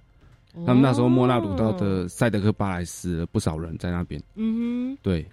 [0.67, 4.21] 他们那时候莫拉鲁道哦的塞德克巴莱死了不少人在那边。
[4.35, 5.29] 嗯哼对，哼，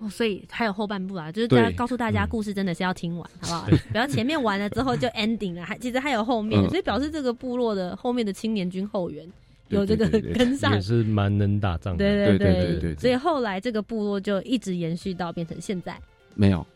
[0.00, 3.78] 哦，所以还有后半部啊，就是大家告诉大家嗯故事真的是要听完， 好不好？
[3.92, 9.26] 不要前面完了之后就 ending 了，还其实还有后面所以表示这个部落的后面的青年军后援
[9.68, 10.80] 有这个跟上也。
[10.80, 11.98] 是蛮能打仗的。
[11.98, 15.96] 对对对对所以后来这个部落就一直延续到变成现在。
[16.34, 16.66] 没有。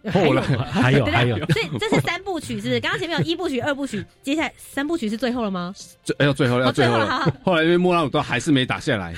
[0.12, 2.80] 后来还有还有，所以这是三部曲，是不是？
[2.80, 5.74] 刚刚前面有一部曲、二部曲，接下来三部曲是最后了吗？
[6.04, 7.36] 最哎呦最后了要哦最后了好了。
[7.42, 9.12] 后来因为莫拉鲁都还是没打下来，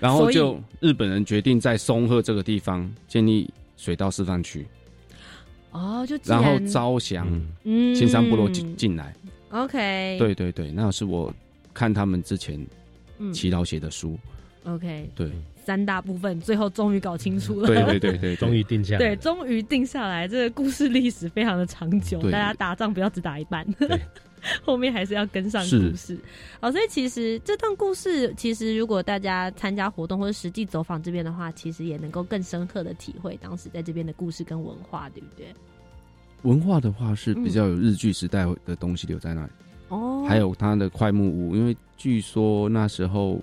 [0.00, 4.66] 然后就日本人决定在松鹤这个地方建立水稻示范区，
[5.70, 9.14] 哦，就既然后招降嗯，嗯青山部落进进来。
[9.50, 11.32] OK，对对对，那是我
[11.74, 12.64] 看他们之前
[13.18, 14.18] 嗯祈祷写的书。
[14.64, 15.30] ，OK，对
[15.64, 17.66] 三大部分最后终于搞清楚了。
[17.66, 19.16] 对对对对，终于定下来对，了。
[19.16, 24.00] 终于定下来，这个故事历史非常的长久，大家打仗不要只打一半对，
[24.64, 26.18] 后面还是要跟上故事。
[26.60, 35.46] 好，所以其实这段故事，其实如果大家参加活动或者实际走访这边的话，其实也能够更深刻的体会当时在这边的故事跟文化，对不对？
[36.42, 39.50] 文化的话是比较有日剧时代的东西留在那里，
[39.88, 43.38] 哦，还有它的快木屋，因为据说那时候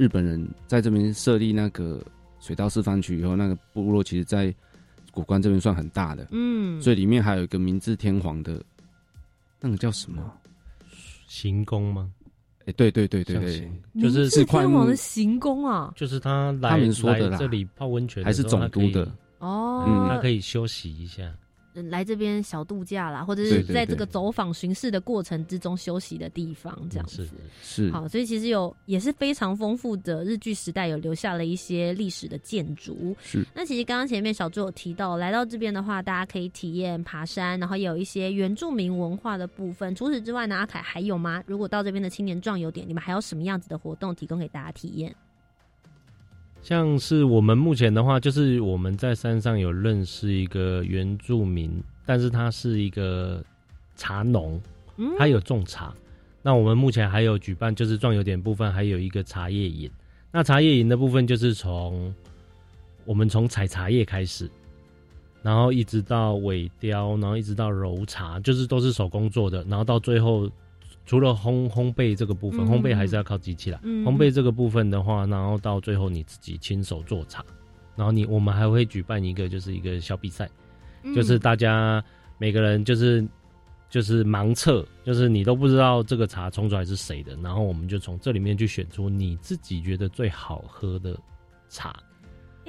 [0.00, 2.02] 日本人在这边设立那个
[2.38, 4.54] 水稻示范区以后，那个部落其实在
[5.10, 8.64] 古关这边算很大的，嗯，所以里面还有一个明治天皇的，
[9.60, 10.32] 那个叫什么？
[11.26, 12.10] 行宫吗？
[12.64, 13.70] 哎，对对对对对，
[14.00, 17.32] 就是明治快木天皇的行宫啊，就是他来他们说的啦。
[17.32, 19.06] 来这里泡温泉还是总督的，
[19.40, 21.30] 哦，嗯他可以休息一下。
[21.74, 27.28] 呃来这边小度假啦，或者是在这个走访巡视的过程之中休息的地方，这样子。
[27.62, 33.16] 是好，所以其实有也是非常丰富的日剧时代有留下了一些历史的建筑。
[33.22, 39.94] 是那其实刚刚前面小朱有提到，来到这边的话，大家可以体验爬山，然后也有一些原住民文化的部分。
[39.94, 41.42] 除此之外呢，阿凯还有吗？
[41.46, 45.14] 如果到这边的青年壮游点，你们还有什么样子的活动提供给大家体验？
[46.62, 53.42] 像是我们目前的话，就是我们在山上有认识一个原住民，但是他是一个
[53.96, 54.60] 茶农，
[54.96, 55.92] 嗯他有种茶。
[56.42, 59.90] 那我们目前还有举办，就是壮游点部分还有一个茶叶营。
[60.32, 62.14] 那茶叶营的部分就是从
[63.04, 64.48] 我们从采茶叶开始，
[65.42, 69.64] 然后一直到尾雕，然后一直到揉茶，就是都是手工做的。
[69.64, 70.48] 然后到最后，
[71.10, 72.70] 除了烘烘焙这个部分，嗯。
[72.70, 73.80] 烘焙还是要靠机器啦。
[73.82, 74.04] 嗯。
[74.04, 77.44] 烘焙这个部分的话，然后到最后你自己亲手做茶，
[77.96, 80.48] 然后你我们还会举办一个就是一个小比赛，
[81.02, 81.12] 嗯。
[81.12, 82.00] 就是大家
[82.38, 83.26] 每个人就是
[83.88, 91.18] 就是盲测，就是你都不知道这个茶冲出来是谁的，然后我们就从这里面去选出你自己觉得最好喝的
[91.68, 91.92] 茶。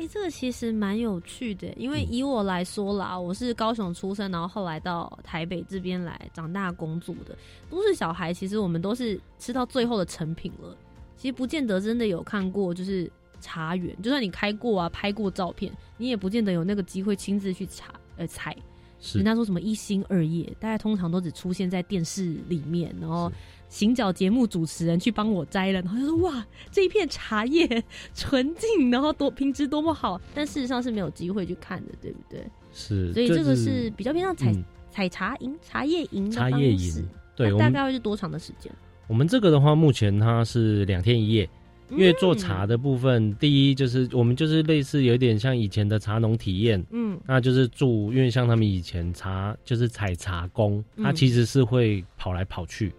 [0.02, 7.38] 哎、这个其实蛮有趣的，因为以我来说啦，我是高雄出生，然后后来到台北这边来长大工作的
[7.70, 10.76] 都是小孩，其实我们都是吃到最后的成品了，
[11.16, 13.08] 其实不见得真的有看过就是
[13.40, 18.58] 茶园，就算你开过啊、拍过照片，你也不见得有那个机会亲自去查呃采。
[19.02, 19.18] 是。
[19.18, 23.30] 人家说什么一心二业，大家通常都只出现在电视里面，然后
[23.68, 27.84] 行脚节目主持人去帮我摘了，然后就说哇，这一片茶叶
[28.14, 32.46] 纯净，然后多品质多么好，但事实上是没有机会去看的，对不对？
[32.72, 34.64] 是，所以这个是比较偏向采嗯。
[34.94, 38.70] 采茶营、茶叶营的茶叶营，对大概会是多长的时间？
[39.08, 41.50] 我们这个的话，目前它是两天一夜，
[41.92, 47.20] 因为做茶的部分，第一就是我们就是类似有点像以前的茶农体验，嗯。
[47.28, 51.04] 那就是住，因为像他们以前茶就是采茶工，嗯。
[51.04, 52.94] 他其实是会跑来跑去，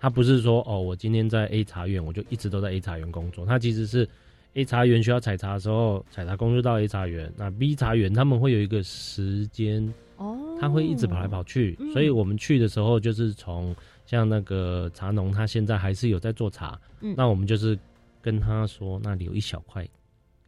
[0.00, 4.08] 他不是说哦，我今天在 A 茶园，我就一直都在 A 茶园工作，他其实是
[4.54, 11.92] A 茶园需要采茶的时候，采茶工就到 A 茶园，那 B 茶园他们会有一个时间，哦，他会一直跑来跑去，嗯。
[11.92, 13.76] 所以我们去的时候就是从
[14.06, 17.14] 像那个茶农，他现在还是有在做茶，嗯。
[17.16, 17.78] 那我们就是
[18.20, 19.86] 跟他说那里有一小块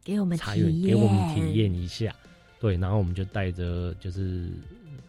[0.03, 2.15] 给我们茶体验，园给我们体验一下，
[2.59, 4.49] 对，然后我们就带着就是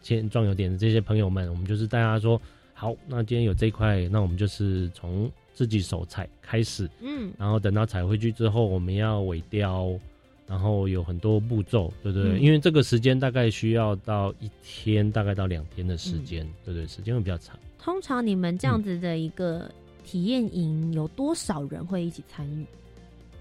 [0.00, 2.40] 先壮游点的这些朋友们，我们就是大家说，
[2.74, 7.32] 好，那今天有这一块，那我们就是从自己手采开始，嗯。
[7.38, 9.98] 然后等到采回去之后，我们要尾雕，
[10.46, 12.32] 然后有很多步骤，对不对？
[12.32, 12.40] 嗯。
[12.40, 16.24] 因为这个时间大概需要到一天，大概到两天的时嗯。
[16.24, 17.58] 间，对对，时间会比较长。
[17.78, 19.70] 通常你们这样子的一个
[20.04, 22.66] 体验营，有多少人会一起参与？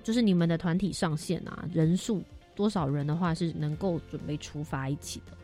[0.04, 2.24] 就是你们的团体上限啊，人数
[2.56, 5.38] 多少人的话是能够准备出发一起的？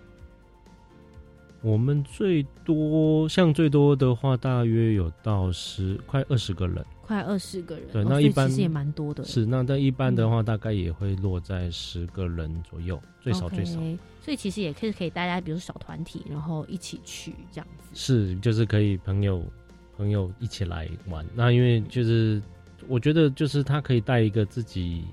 [1.62, 6.86] 我们最多像最多的话，大约有到十快二十个人。
[7.02, 9.24] 快二十个人，对，那一般其实也蛮多的。
[9.24, 13.80] 是，那但一般的话，大概也会落在十个人左右，最少最少。
[14.22, 17.90] 所以其实也可以可以大家，比如小团体，然后一起去这样子。
[17.94, 19.42] 是，就是可以朋友
[19.98, 21.26] 朋友一起来玩。
[21.36, 22.42] 那因为就是
[22.88, 25.04] 我觉得就是他可以带一个自己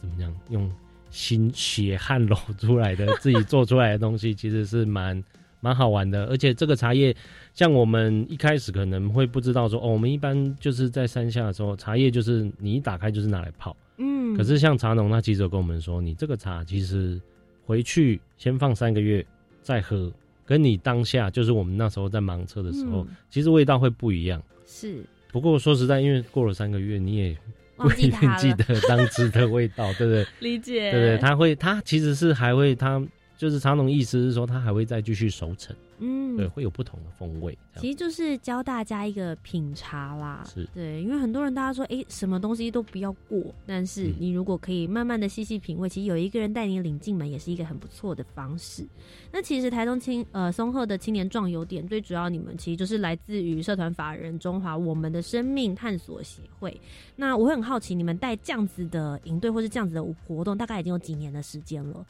[0.00, 0.70] 怎么样用
[1.10, 5.22] 心血汗揉出来的自己做出来的东西，其实是蛮
[5.60, 6.26] 蛮好玩的。
[6.26, 7.14] 而且这个茶叶，
[7.52, 13.76] 像我们一开始可能会不知道说哦，我们一般就是在山下的时候，茶叶就是你一打开就是拿来泡。
[13.98, 17.20] 嗯可是像茶农，他其实有跟我们说，你这个茶其实
[17.66, 19.26] 回去先放三个月
[19.62, 20.10] 再喝，
[20.50, 23.16] 跟你当下就是我们那时候在盲测的时候，嗯。
[23.30, 24.42] 其实味道会不一样。
[24.66, 25.04] 是。
[25.30, 27.36] 不过说实在，因为过了三个月，你也
[27.76, 30.26] 不一定记得当时的味道，对不对？
[30.40, 30.90] 理解。
[30.90, 33.00] 对不对，他会，他其实是还会，他
[33.38, 37.56] 就是茶农意思是说，他还会再继续熟成，嗯对，会有不同的风味。
[37.76, 48.86] 其实就是教大家一个品茶啦，是对，因为很多人大家说，哎、什么东西都不要过，但是嗯你如果可以慢慢的细细品味，其实有一个人带你领进门，也是一个很不错的方式。
[49.30, 56.78] 那其实台东青呃松鹤的青年壮游点，最主要你们其实就是来自于社团法人中华我们的生命探索协会。
[57.14, 62.04] 那我会很好奇，你们带这样子的营队或是这样子的活动，大概已经有几年的时间了？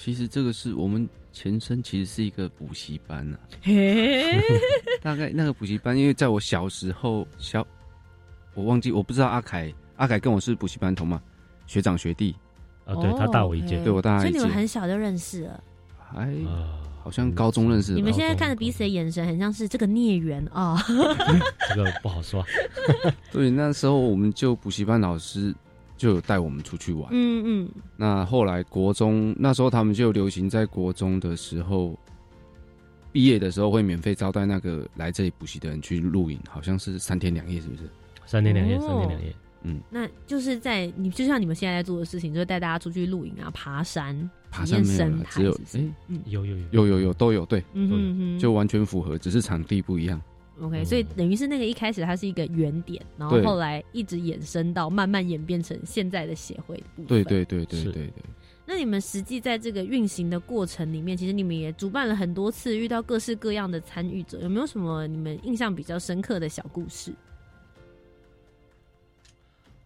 [0.00, 3.38] 其实这个是我们前身，其实是一个补习班啊。
[3.60, 4.40] 嘿，
[5.02, 7.66] 大概那个补习班，因为在我小时候小，
[8.54, 11.20] 我忘记我不知道阿凯，阿凯跟我是补习班同嘛，
[11.66, 12.32] 学长学弟
[12.84, 15.64] 啊对他大我一届哦对我大他所以你们一届，很小就认识了。
[16.14, 16.32] 哎，
[17.02, 17.98] 好像高中认识的吧。
[17.98, 20.80] 你们现在看着彼此的眼神，很像是这个孽缘啊。
[21.74, 22.46] 这个不好说。
[23.32, 25.52] 对，那时候我们就补习班老师
[25.98, 27.10] 就有带我们出去玩。
[27.12, 31.98] 嗯嗯，那后来国中那时候他们就流行在国中的时候，
[33.12, 37.82] 毕业的时候会免费招待那个来这里补习的人去露营，好像是三天两夜，是不是？
[38.24, 39.34] 三天两夜，哦三天两夜。
[39.64, 50.22] 嗯，那就是在你就像你们现在在做的事情，就是带大家出去露营啊、爬山、爬山没有了，生态，只有哎、嗯有有有有有有都有，对，嗯哼嗯哼就完全符合，只是场地不一样。
[50.60, 57.06] OK，所以等于是那个一开始它是一个原点，然后对后来一直延伸到慢慢演变成现在的协会的部分。
[57.06, 58.24] 对对对对是对对。
[58.66, 67.12] 那你们实际在这个运行的过程里面，其实你们也主办了很多次，遇到各式各样的参与者，有没有什么你们印象比较深刻的小故事？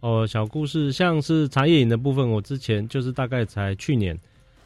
[0.01, 4.19] 哦，小故事像是茶叶营的部分，我之前就是大概才去年，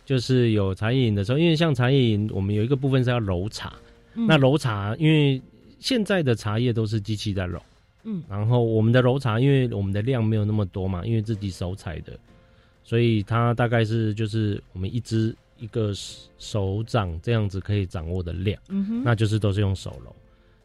[0.04, 3.72] 就是有茶叶营的时候，因为像茶叶营，我们有一个部分是要揉茶，
[4.16, 5.40] 嗯那揉茶，因为
[5.80, 7.62] 现在的茶叶都是机器在揉，
[8.04, 12.18] 嗯然后我们的揉茶，因为我们的量没有那么多嘛，因为自己手采的，
[12.84, 15.92] 所以它大概是就是我们一只一个
[16.38, 20.16] 手掌这样子可以掌握的量，嗯哼那就是都是用手揉。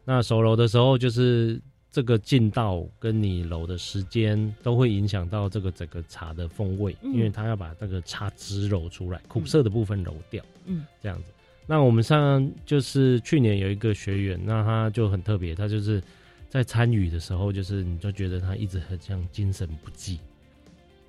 [0.05, 1.59] 那手揉的时候，就是
[1.91, 10.43] 这个劲道跟你揉的时间都会影响到这个整个茶的风味，嗯因为它要把那个茶汁揉出来，苦涩的部分揉掉。
[10.65, 11.25] 嗯，这样子。
[11.65, 16.01] 那我们上就是去年有一个学员，那他就很特别，他就是
[16.49, 20.19] 在参与的时候，就是你就觉得他一直很像精神不济，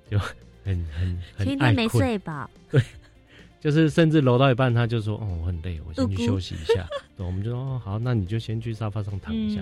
[0.09, 0.33] 就很
[0.63, 2.81] 很很前一天没睡饱， 对，
[3.59, 6.87] 就是甚至揉到一半，他就说：“哦，我很累，我先去休息一下。
[7.17, 9.61] ”对，我们就说：“哦，好，那你就先去沙发上躺一下。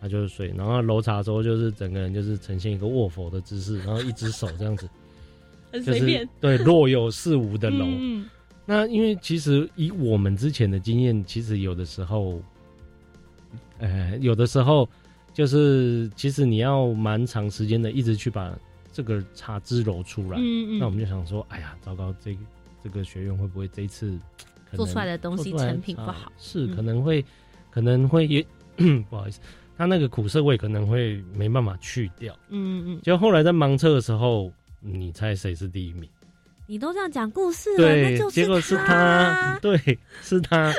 [0.00, 4.86] 他就是睡，然后揉茶的时候，就是整个人就是呈现一个卧佛的姿势，然后一只手这样子，
[5.72, 7.86] 就是很随便对若有似无的揉。
[7.86, 8.28] 嗯
[8.66, 12.40] 那因为其实以我们之前的经验，其实有的时候，
[13.78, 14.88] 呃，有的时候
[15.32, 18.56] 就是其实你要蛮长时间的，一直去把
[18.92, 20.38] 这个茶汁揉出来。
[20.38, 22.40] 嗯嗯那我们就想说，哎呀，糟糕，这个
[22.82, 24.18] 这个学院会不会这一次
[24.72, 27.24] 做出来的东西成品不好是嗯可能会
[27.70, 28.46] 可能会也
[29.10, 29.40] 不好意思，
[29.76, 32.34] 他那个苦涩味可能会没办法去掉。
[32.48, 34.50] 嗯嗯，就后来在盲测的时候，
[34.80, 36.08] 你猜谁是第一名？
[36.66, 40.72] 你都这样讲故事了，对结果是他他， 对，是他，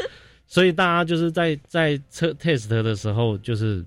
[0.48, 3.86] 所以大家就是在在测 test 的时候，就是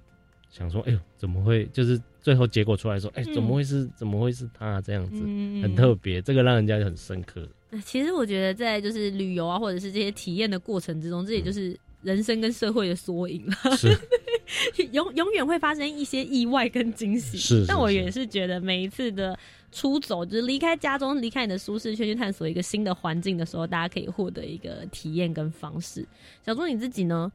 [0.51, 1.67] 想说，哎呦，怎么会？
[1.73, 5.23] 就是最后结果出来说，哎、嗯怎么会是怎么会是他这样子？
[5.25, 7.47] 嗯很特别，这个让人家很深刻。
[7.85, 13.77] 其实我觉得，在就是旅游啊，或者是这些体验的过程之中，这也就是人生跟社会的缩影了。
[13.77, 13.89] 是
[14.93, 17.37] 永永远会发生一些意外跟惊喜。
[17.37, 19.39] 是是是但我也是觉得每一次的
[19.71, 26.07] 出走，就是离开家中、离开你的舒适圈，去探索一个新的环境的时候，大家可以获得一个体验跟方式。
[26.45, 27.31] 小猪你自己呢？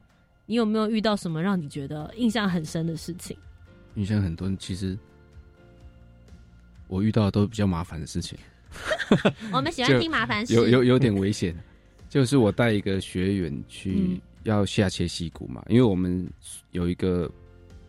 [0.46, 3.38] 你有没有遇到什么让你觉得印象很深的事情？
[3.96, 4.98] 印象很多，其实
[6.88, 8.38] 我遇到的都是比较麻烦的事情。
[9.54, 11.56] 我们喜欢听麻烦事，有有有点危险。
[12.10, 16.30] 就是我带一个学员去嗯要下切溪谷嘛，因为我们
[16.72, 17.32] 有一个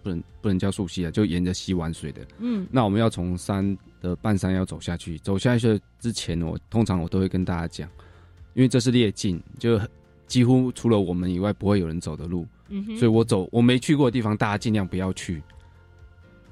[0.05, 2.25] 不能不能叫溯溪啊，就沿着溪玩水的。
[2.39, 7.89] 嗯那我们要从山的半山要走下去，走下去之前，我通常我都会跟大家讲，
[8.53, 9.81] 因为这是列境，就
[10.27, 15.43] 几乎除了我们以外不会有人走的路，嗯所以我走我没去过的地方，大家尽量不要去。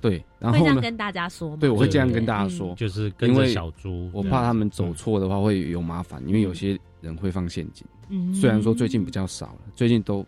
[0.01, 0.71] 对，然会后呢？
[0.71, 1.59] 这样跟大家说吗？
[1.61, 7.87] 对，我会这样跟大家嗯说，就是跟着因为小猪我怕他们走错的话会有麻烦，因为有些人会放陷阱。
[8.09, 10.27] 嗯虽然说最近比较少了，最近都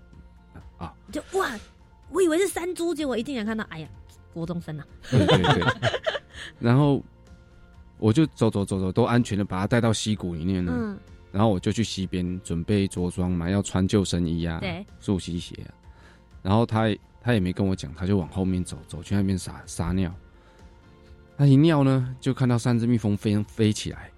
[0.78, 1.50] 啊，就哇，
[2.14, 3.88] 我以为是山猪，结果一进来看到，哎呀，
[4.32, 5.62] 国中生啊，对对对，
[6.60, 7.02] 然后
[7.98, 10.72] 我就走走走走，都安全的把他带到溪谷里面了。
[10.74, 10.98] 嗯
[11.34, 15.74] 然后我就去溪边准备着装嘛，要穿救生衣啊，对，溯溪鞋啊。
[16.42, 20.14] 然后他他也没跟我讲，他就往后面走，走去那边撒撒尿。
[21.36, 24.12] 他一尿呢，就看到三只蜜蜂飞飞起来，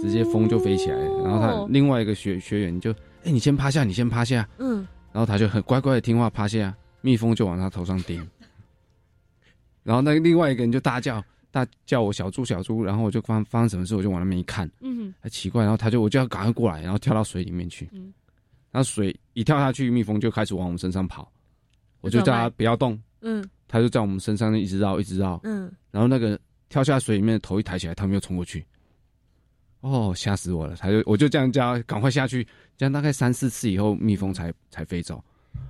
[0.00, 1.24] 直接蜂就飞起来了。
[1.24, 2.90] 然后他另外一个学学员就，
[3.24, 4.48] 哎、你先趴下，你先趴下。
[4.56, 8.26] 嗯，然后他就很乖乖的听话趴下，蜜蜂就往他头上叮。
[9.82, 17.88] 然后那个另外一个人就大叫，大叫我小猪小猪，然后我就发发生什么事，我就往那边一看，嗯还奇怪，然后他就我就要赶快过来，然后跳到水里面去。
[17.92, 18.12] 嗯。
[18.70, 21.30] 然后水一跳下去，蜜蜂就开始往我们身上跑，
[22.00, 23.44] 我就叫他不要动，嗯。
[23.66, 26.36] 他就在我们身上一直绕一直绕，嗯，然后那个
[26.68, 28.66] 跳下水里面的头一抬起来，他们又冲过去。
[29.80, 30.76] 哦，吓死我了！
[30.76, 35.22] 他就我就这样叫他赶快下去，这样大概三四次以后，蜜蜂才才飞走。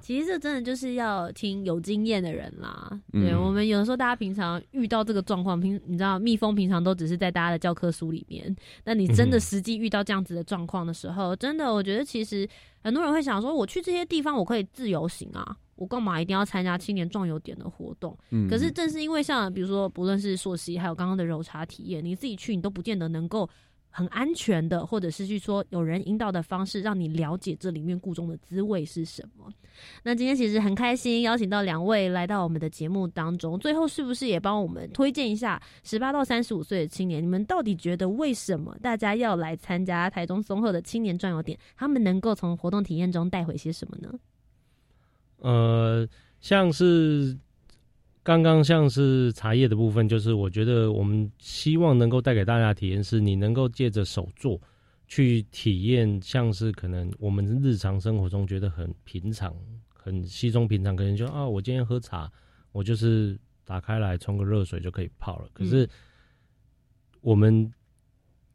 [0.03, 2.91] 其实这真的就是要听有经验的人啦。
[3.13, 8.55] 嗯对我们有的时候，大家平常遇到这个状况，平你知道，蜜蜂平常都只是在大家的教科书里面。
[8.85, 12.47] 那你真的嗯实际遇到这样子的状况的时候，真的，我觉得其实
[12.83, 18.17] 很多人会想说，我去这些地方，我可以自由行啊，我干嘛一定要参加青年壮游点的活动？
[18.31, 23.49] 嗯可是正是因为像比如说，不论是溯溪，还有刚刚的柔茶体验，你自己去，你都不见得能够
[23.91, 29.53] 很安全的，或者是去说有人引导的方式，让你了解这里面故中的滋味是什么。
[30.03, 33.59] 那今天其实很开心，邀请到两位来到我们的节目当中。
[33.59, 37.23] 最后是不是也帮我们推荐一下十八到三十五岁的青年？
[37.23, 41.59] 你们到底觉得为什么大家要来参加台中松鹤的青年转游点？
[41.77, 44.13] 他们能够从活动体验中带回些什么呢？
[45.39, 46.07] 呃，
[46.41, 47.37] 像是
[48.31, 54.61] 刚刚像是茶叶的部分，就是我觉得我们希望能够带给大家的体验是，你能够借着手做
[55.09, 59.53] 去体验，像是可能我们日常生活中觉得很平常、
[59.93, 62.31] 很稀松平常，可能就啊，我今天喝茶，
[62.71, 65.49] 我就是打开来冲个热水就可以泡了。
[65.53, 65.91] 可是
[67.23, 67.69] 我们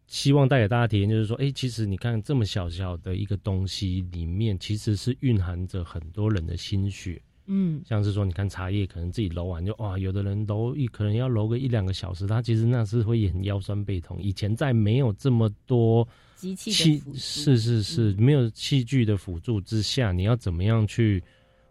[0.07, 7.21] 希望带给大家体验，就是说，哎、其实你看这么小小的一个东西里面，其实是蕴含着很多人的心血。
[7.47, 14.21] 嗯像是说，你看茶叶可能自己揉完就哇，有的人揉一可能要揉个一两个小时，他其实那是会很腰酸背痛。
[14.21, 21.23] 以前在没有这么多机器是是是、没有器具的辅助之下，你要怎么样去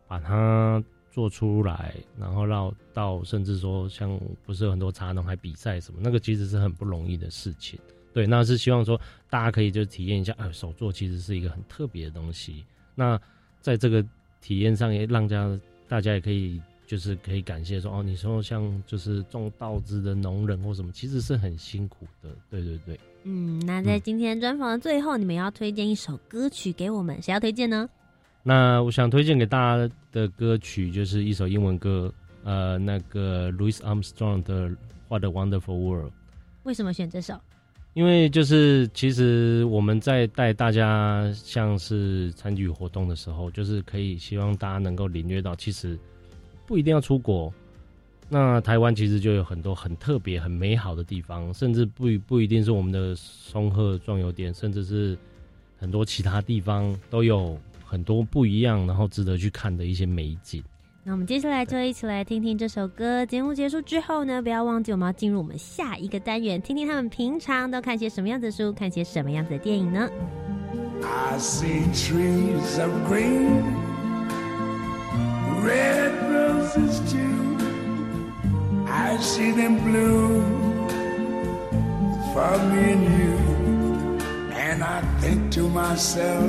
[0.06, 7.78] 把它做出来，然后绕到甚至说像不是有很多茶农还比赛什么，那个其实是很不容易的事情。
[8.12, 12.64] 对，那是希望说大家可以就体验一下，哎，手作其实是一个很特别的东西。
[12.94, 13.20] 那
[13.60, 14.04] 在这个
[14.44, 22.28] 体验上，也让家大家也可以就是可以感谢说，哦，你说像就是种稻子的农人或什么，其实是很辛苦的。
[22.50, 23.00] 对对对。
[23.22, 27.88] 嗯，那在今天专访的最后，你们要推荐一首歌曲给我们，谁要推荐呢？
[28.42, 34.68] 那我想推荐给大家的歌曲就是一首英文歌，呃，那个 Louis Armstrong 的
[35.08, 36.10] 《What a Wonderful World》。
[36.64, 37.40] 为什么选这首？
[37.94, 45.96] 因为就是其实我们在带大家像是参与活动的时候，就是可以希望大家能够领略到，其实
[46.66, 47.52] 不一定要出国。
[48.28, 55.16] 那台湾其实就有很多很特别、很美好的地方，甚至不不一定是我们的松鹤壮游点，甚至是
[55.78, 60.60] 很多其他地方都有很多不一样，然后值得去看的一些美景。
[61.06, 63.26] 那我们接下来就一起来听听这首歌。
[63.26, 70.08] 节目结束之后呢，不要忘记我们要进入我们下一个单元，听听他们平常都看些什么样的书，看些什么样子的电影呢
[71.02, 73.62] ？I see trees of green,
[75.62, 77.58] red roses too.
[78.86, 80.42] I see them bloom
[82.32, 83.36] for me and you.
[84.56, 86.48] And I think to myself,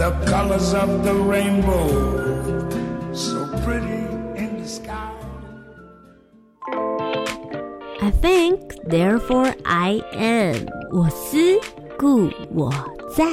[0.00, 1.86] The colors of the rainbow,
[3.12, 5.12] so pretty in the sky.
[8.00, 10.66] I think, therefore I am。
[10.90, 11.36] 我思
[11.98, 12.72] 故我
[13.14, 13.26] 在。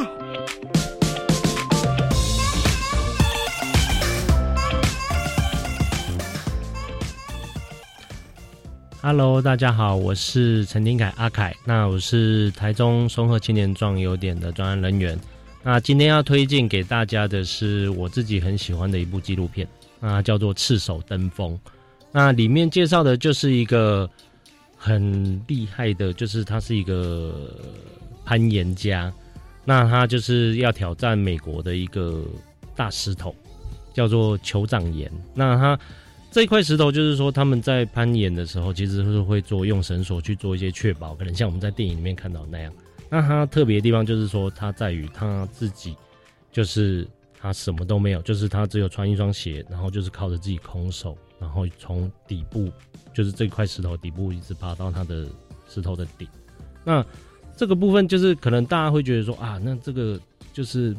[9.01, 15.17] Hello，大家好，我是陈廷凯阿凯，那我是台中松鹤青年壮游点的专案人员。
[15.69, 19.67] 那今天要推荐给大家的是我自己很喜欢的一部纪录片，
[19.99, 21.53] 那叫做《赤手登峰》。
[22.09, 24.09] 那里面介绍的就是一个
[24.77, 27.53] 很厉害的，就是他是一个
[28.23, 29.11] 攀岩家，
[29.65, 32.23] 那他就是要挑战美国的一个
[32.73, 33.35] 大石头，
[33.93, 35.11] 叫做酋长岩。
[35.33, 35.77] 那他
[36.31, 42.71] 这块石头就是说，他们在攀岩的时候，其实是会做用绳索去做一些确保，可能像我们在电影里面看到那样。
[43.09, 45.95] 那它特别的地方就是说，它在于他自己，
[46.51, 47.07] 就是
[47.39, 52.71] 他什么都没有，就是他只有穿一双鞋，然后就是靠着自己空手，然后从底部，
[53.13, 55.25] 就是这块石头底部一直爬到他的
[55.69, 56.27] 石头的顶。
[56.83, 57.05] 那
[57.55, 60.19] 这个部分就是可能大家会觉得说啊，那这个
[60.51, 60.95] 就是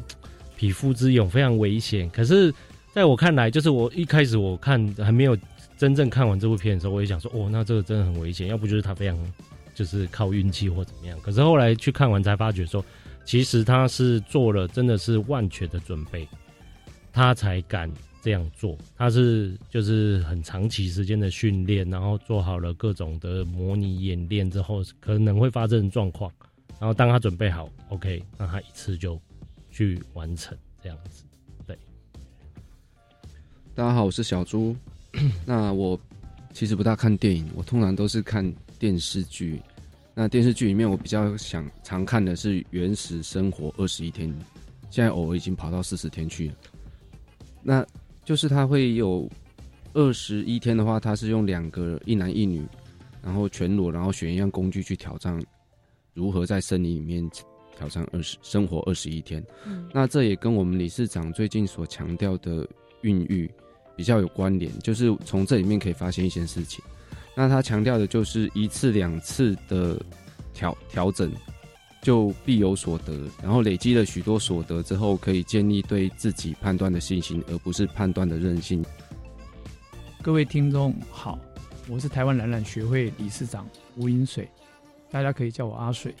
[0.55, 2.09] 匹夫之勇，非常危险。
[2.09, 2.53] 可是
[2.93, 5.37] 在我看来，就是我一开始我看还没有
[5.77, 9.17] 真正看完这部片的时候，我也想说，哦，那这个真的很危险，要不就是他非常
[9.79, 11.17] 就是靠运气或怎么样。
[11.21, 12.83] 可是后来去看完才发觉说，
[13.23, 16.27] 其实他是做了真的是万全的准备，
[17.13, 17.89] 他才敢
[18.21, 18.77] 这样做。
[18.97, 26.29] 他是就是很长期时间的训练，然后做好了各种的模拟演练之后，可能会发生状况。
[26.77, 29.17] 然后当他准备好，OK，那他一次就
[29.71, 31.23] 去完成这样子。
[31.65, 31.77] 对，
[33.73, 34.75] 大家好，我是小猪。
[35.47, 35.97] 那我
[36.51, 39.61] 其实不大看电影，我通常都是看电视剧。
[40.15, 44.27] 那电视剧里面，我比较想常看的是《原始生活二十一天》，
[44.89, 46.55] 现在偶尔已经跑到四十天去了。
[47.61, 47.85] 那
[48.25, 49.29] 就是他会有
[49.93, 52.65] 二十一天的话，他是用两个一男一女，
[53.21, 55.39] 然后全裸，然后选一样工具去挑战，
[56.13, 57.29] 如何在森林里面
[57.77, 59.41] 挑战二十生活二十一天。
[59.65, 62.67] 嗯那这也跟我们理事长最近所强调的
[63.01, 63.49] 孕育
[63.95, 66.83] 比较有关联，就是从这里面可以发现一些事情。
[67.39, 69.97] 那他强调的就是一次两次的
[70.53, 71.31] 调调整，
[72.01, 78.83] 就必有所得，然后累积了许多所得之后，可以建立对自己判断的信心，而不是判断的韧性。
[80.21, 81.39] 各位听众好，
[81.87, 83.65] 我是台湾懒懒学会理事长
[83.95, 84.45] 吴银水，
[85.09, 86.13] 大家可以叫我阿水。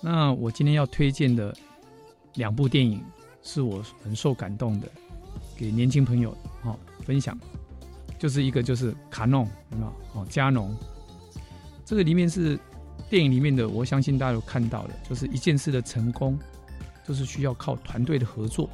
[0.00, 1.54] 那我今天要推荐的
[2.36, 3.04] 两部电影
[3.42, 4.88] 是我很受感动的，
[5.54, 7.38] 给年轻朋友哦分享，
[8.18, 10.74] 就是一个就是卡农，有没有哦加农，
[11.84, 12.58] 这个里面是
[13.08, 16.38] 电影里面的，我相信大家有看到的，就是一件事的成功，
[17.06, 18.68] 就是需要靠团队的合作，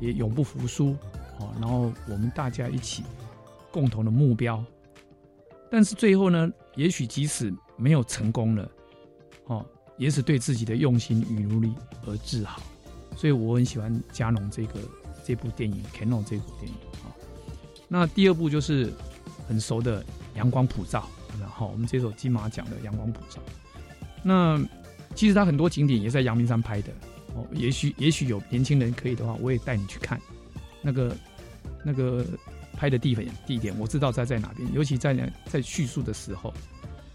[0.00, 0.96] 也永不服输
[1.40, 3.02] 哦，然后我们大家一起
[3.72, 4.62] 共同的目标。
[5.70, 8.70] 但是最后呢，也许即使没有成功了，
[9.46, 9.64] 哦，
[9.96, 11.74] 也是对自己的用心与努力
[12.06, 12.62] 而自豪。
[13.16, 14.80] 所以我很喜欢加农这个
[15.24, 16.74] 这部电影《Canon》这部电影、
[17.88, 18.92] 那第二部就是
[19.48, 20.02] 很熟的
[20.36, 21.08] 《阳光普照》，
[21.40, 23.40] 然后我们这首金马奖的《阳光普照》。
[24.22, 24.62] 那
[25.14, 26.92] 其实它很多景点也在阳明山拍的
[27.34, 30.20] 哦，也许也许有年轻人可以的话，我也带你去看
[30.82, 31.16] 那个
[31.84, 32.24] 那个
[32.74, 36.52] 拍的地方地点，我知道在在哪边，尤其在在叙述的时候。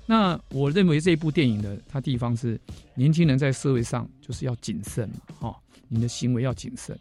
[0.05, 2.59] 那我认为这一部电影的它地方是
[2.93, 5.57] 年轻人在社会上就是要谨慎嘛，哈、
[5.87, 6.97] 你的行为要谨慎，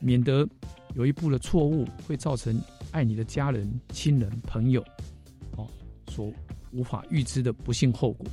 [0.00, 0.46] 免得
[0.94, 2.60] 有一步的错误会造成
[2.92, 4.82] 爱你的家人、亲人、朋友，
[5.56, 5.66] 哦，
[6.08, 6.32] 所
[6.70, 8.26] 无法预知的不幸后果。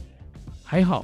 [0.64, 1.04] 还好，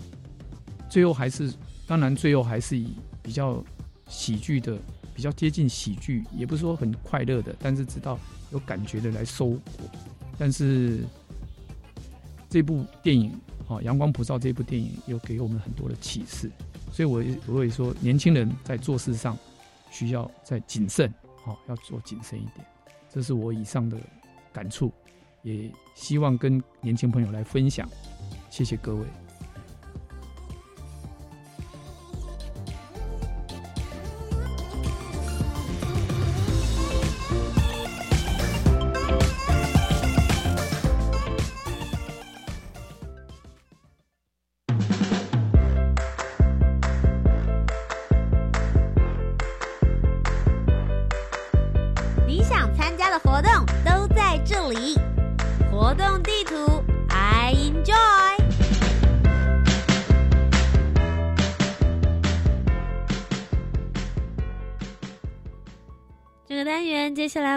[0.89, 1.51] 最后还是，
[1.87, 3.63] 当然最后还是以比较
[4.07, 4.77] 喜剧的，
[5.15, 8.19] 比较接近喜剧，也不是说很快乐的，但是知道
[8.51, 9.89] 有感觉的来收果。
[10.37, 11.03] 但是
[12.49, 13.31] 这部电影
[13.67, 16.51] 哦，《阳光普照》这部电影有给我们很多的启示，
[16.91, 19.37] 所以我我会说，年轻人在做事上
[19.89, 21.09] 需要再谨慎，
[21.45, 22.65] 哦，要做谨慎一点。
[23.15, 23.97] 这是我以上的
[24.51, 24.91] 感触，
[25.41, 27.87] 也希望跟年轻朋友来分享。
[28.49, 29.05] 谢谢各位。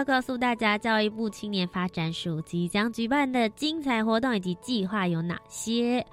[0.09, 6.03] 告诉大家，教育部青年发展署即将举办的精彩活动以及计划有哪些。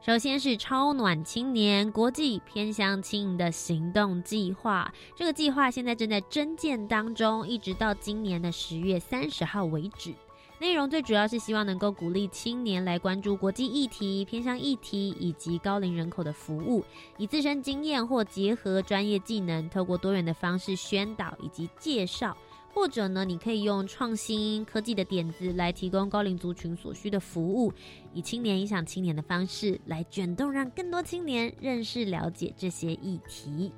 [0.00, 10.12] 首先是超暖青年国际偏乡轻盈的行动计划，这个计划现在正在征件当中，一直到今年的十月三十号为止。
[10.58, 16.84] 内容最主要是希望能够鼓励青年来关注国际议题、偏向议题以及高龄人口的服务，
[17.18, 22.36] 以自身经验或结合专业技能，透过多元的方式宣导以及介绍。
[22.74, 27.72] 或者呢，你可以用创新科技的点子来提供高龄族群所需的服务，
[28.12, 33.72] 以青年影响青年的方式来卷动，让更多青年认识了解这些议题。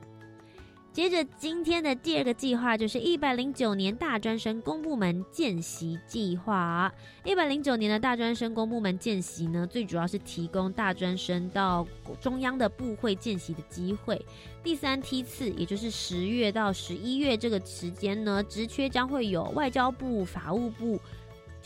[0.97, 6.91] 接着，今天的第二个计划就是一百零九年大专生公部门见习计划。
[7.23, 11.87] 一百零九年的大专生公部门见习呢，最主要是提供大专生到
[12.19, 14.25] 中央的部会见习的机会。
[14.65, 20.99] 第三梯次，也就是十月到十一月这个时间呢，职缺将会有外交部、法务部。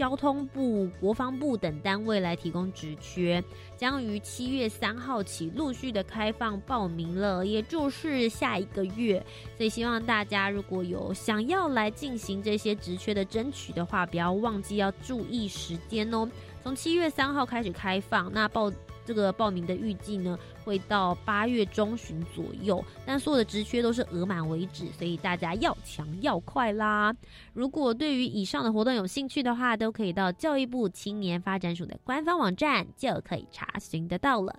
[0.00, 3.44] 交通部、国防部等单位来提供职缺，
[3.76, 9.22] 将于七月三号起陆续的开放报名了，也就是下一个月。
[9.58, 16.26] 所以希望大家如果有想要来进行这些职缺的争取的话，不要忘记要注意时间哦。
[16.62, 18.72] 从七月三号开始开放，那报
[19.04, 27.14] 这个报名的预计呢，会到八月中旬左右，但所有的职缺都是额满为止，所以大家要抢要快啦！
[27.52, 34.58] 如果对于以上的活动有兴趣的话，都可以到教育部青年发展署的官方网站就可以查询得到了。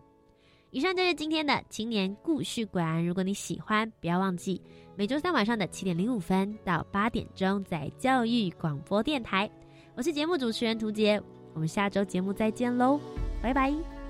[0.72, 3.06] 以上就是今天的青年故事馆。
[3.06, 4.62] 如果你喜欢，不要忘记
[4.96, 9.50] 每周三晚上的七点零五分到八点钟，在教育广播电台。
[9.96, 11.22] 我是节目主持人涂杰，
[11.54, 13.00] 我们下周节目再见喽，
[13.42, 14.01] 拜拜。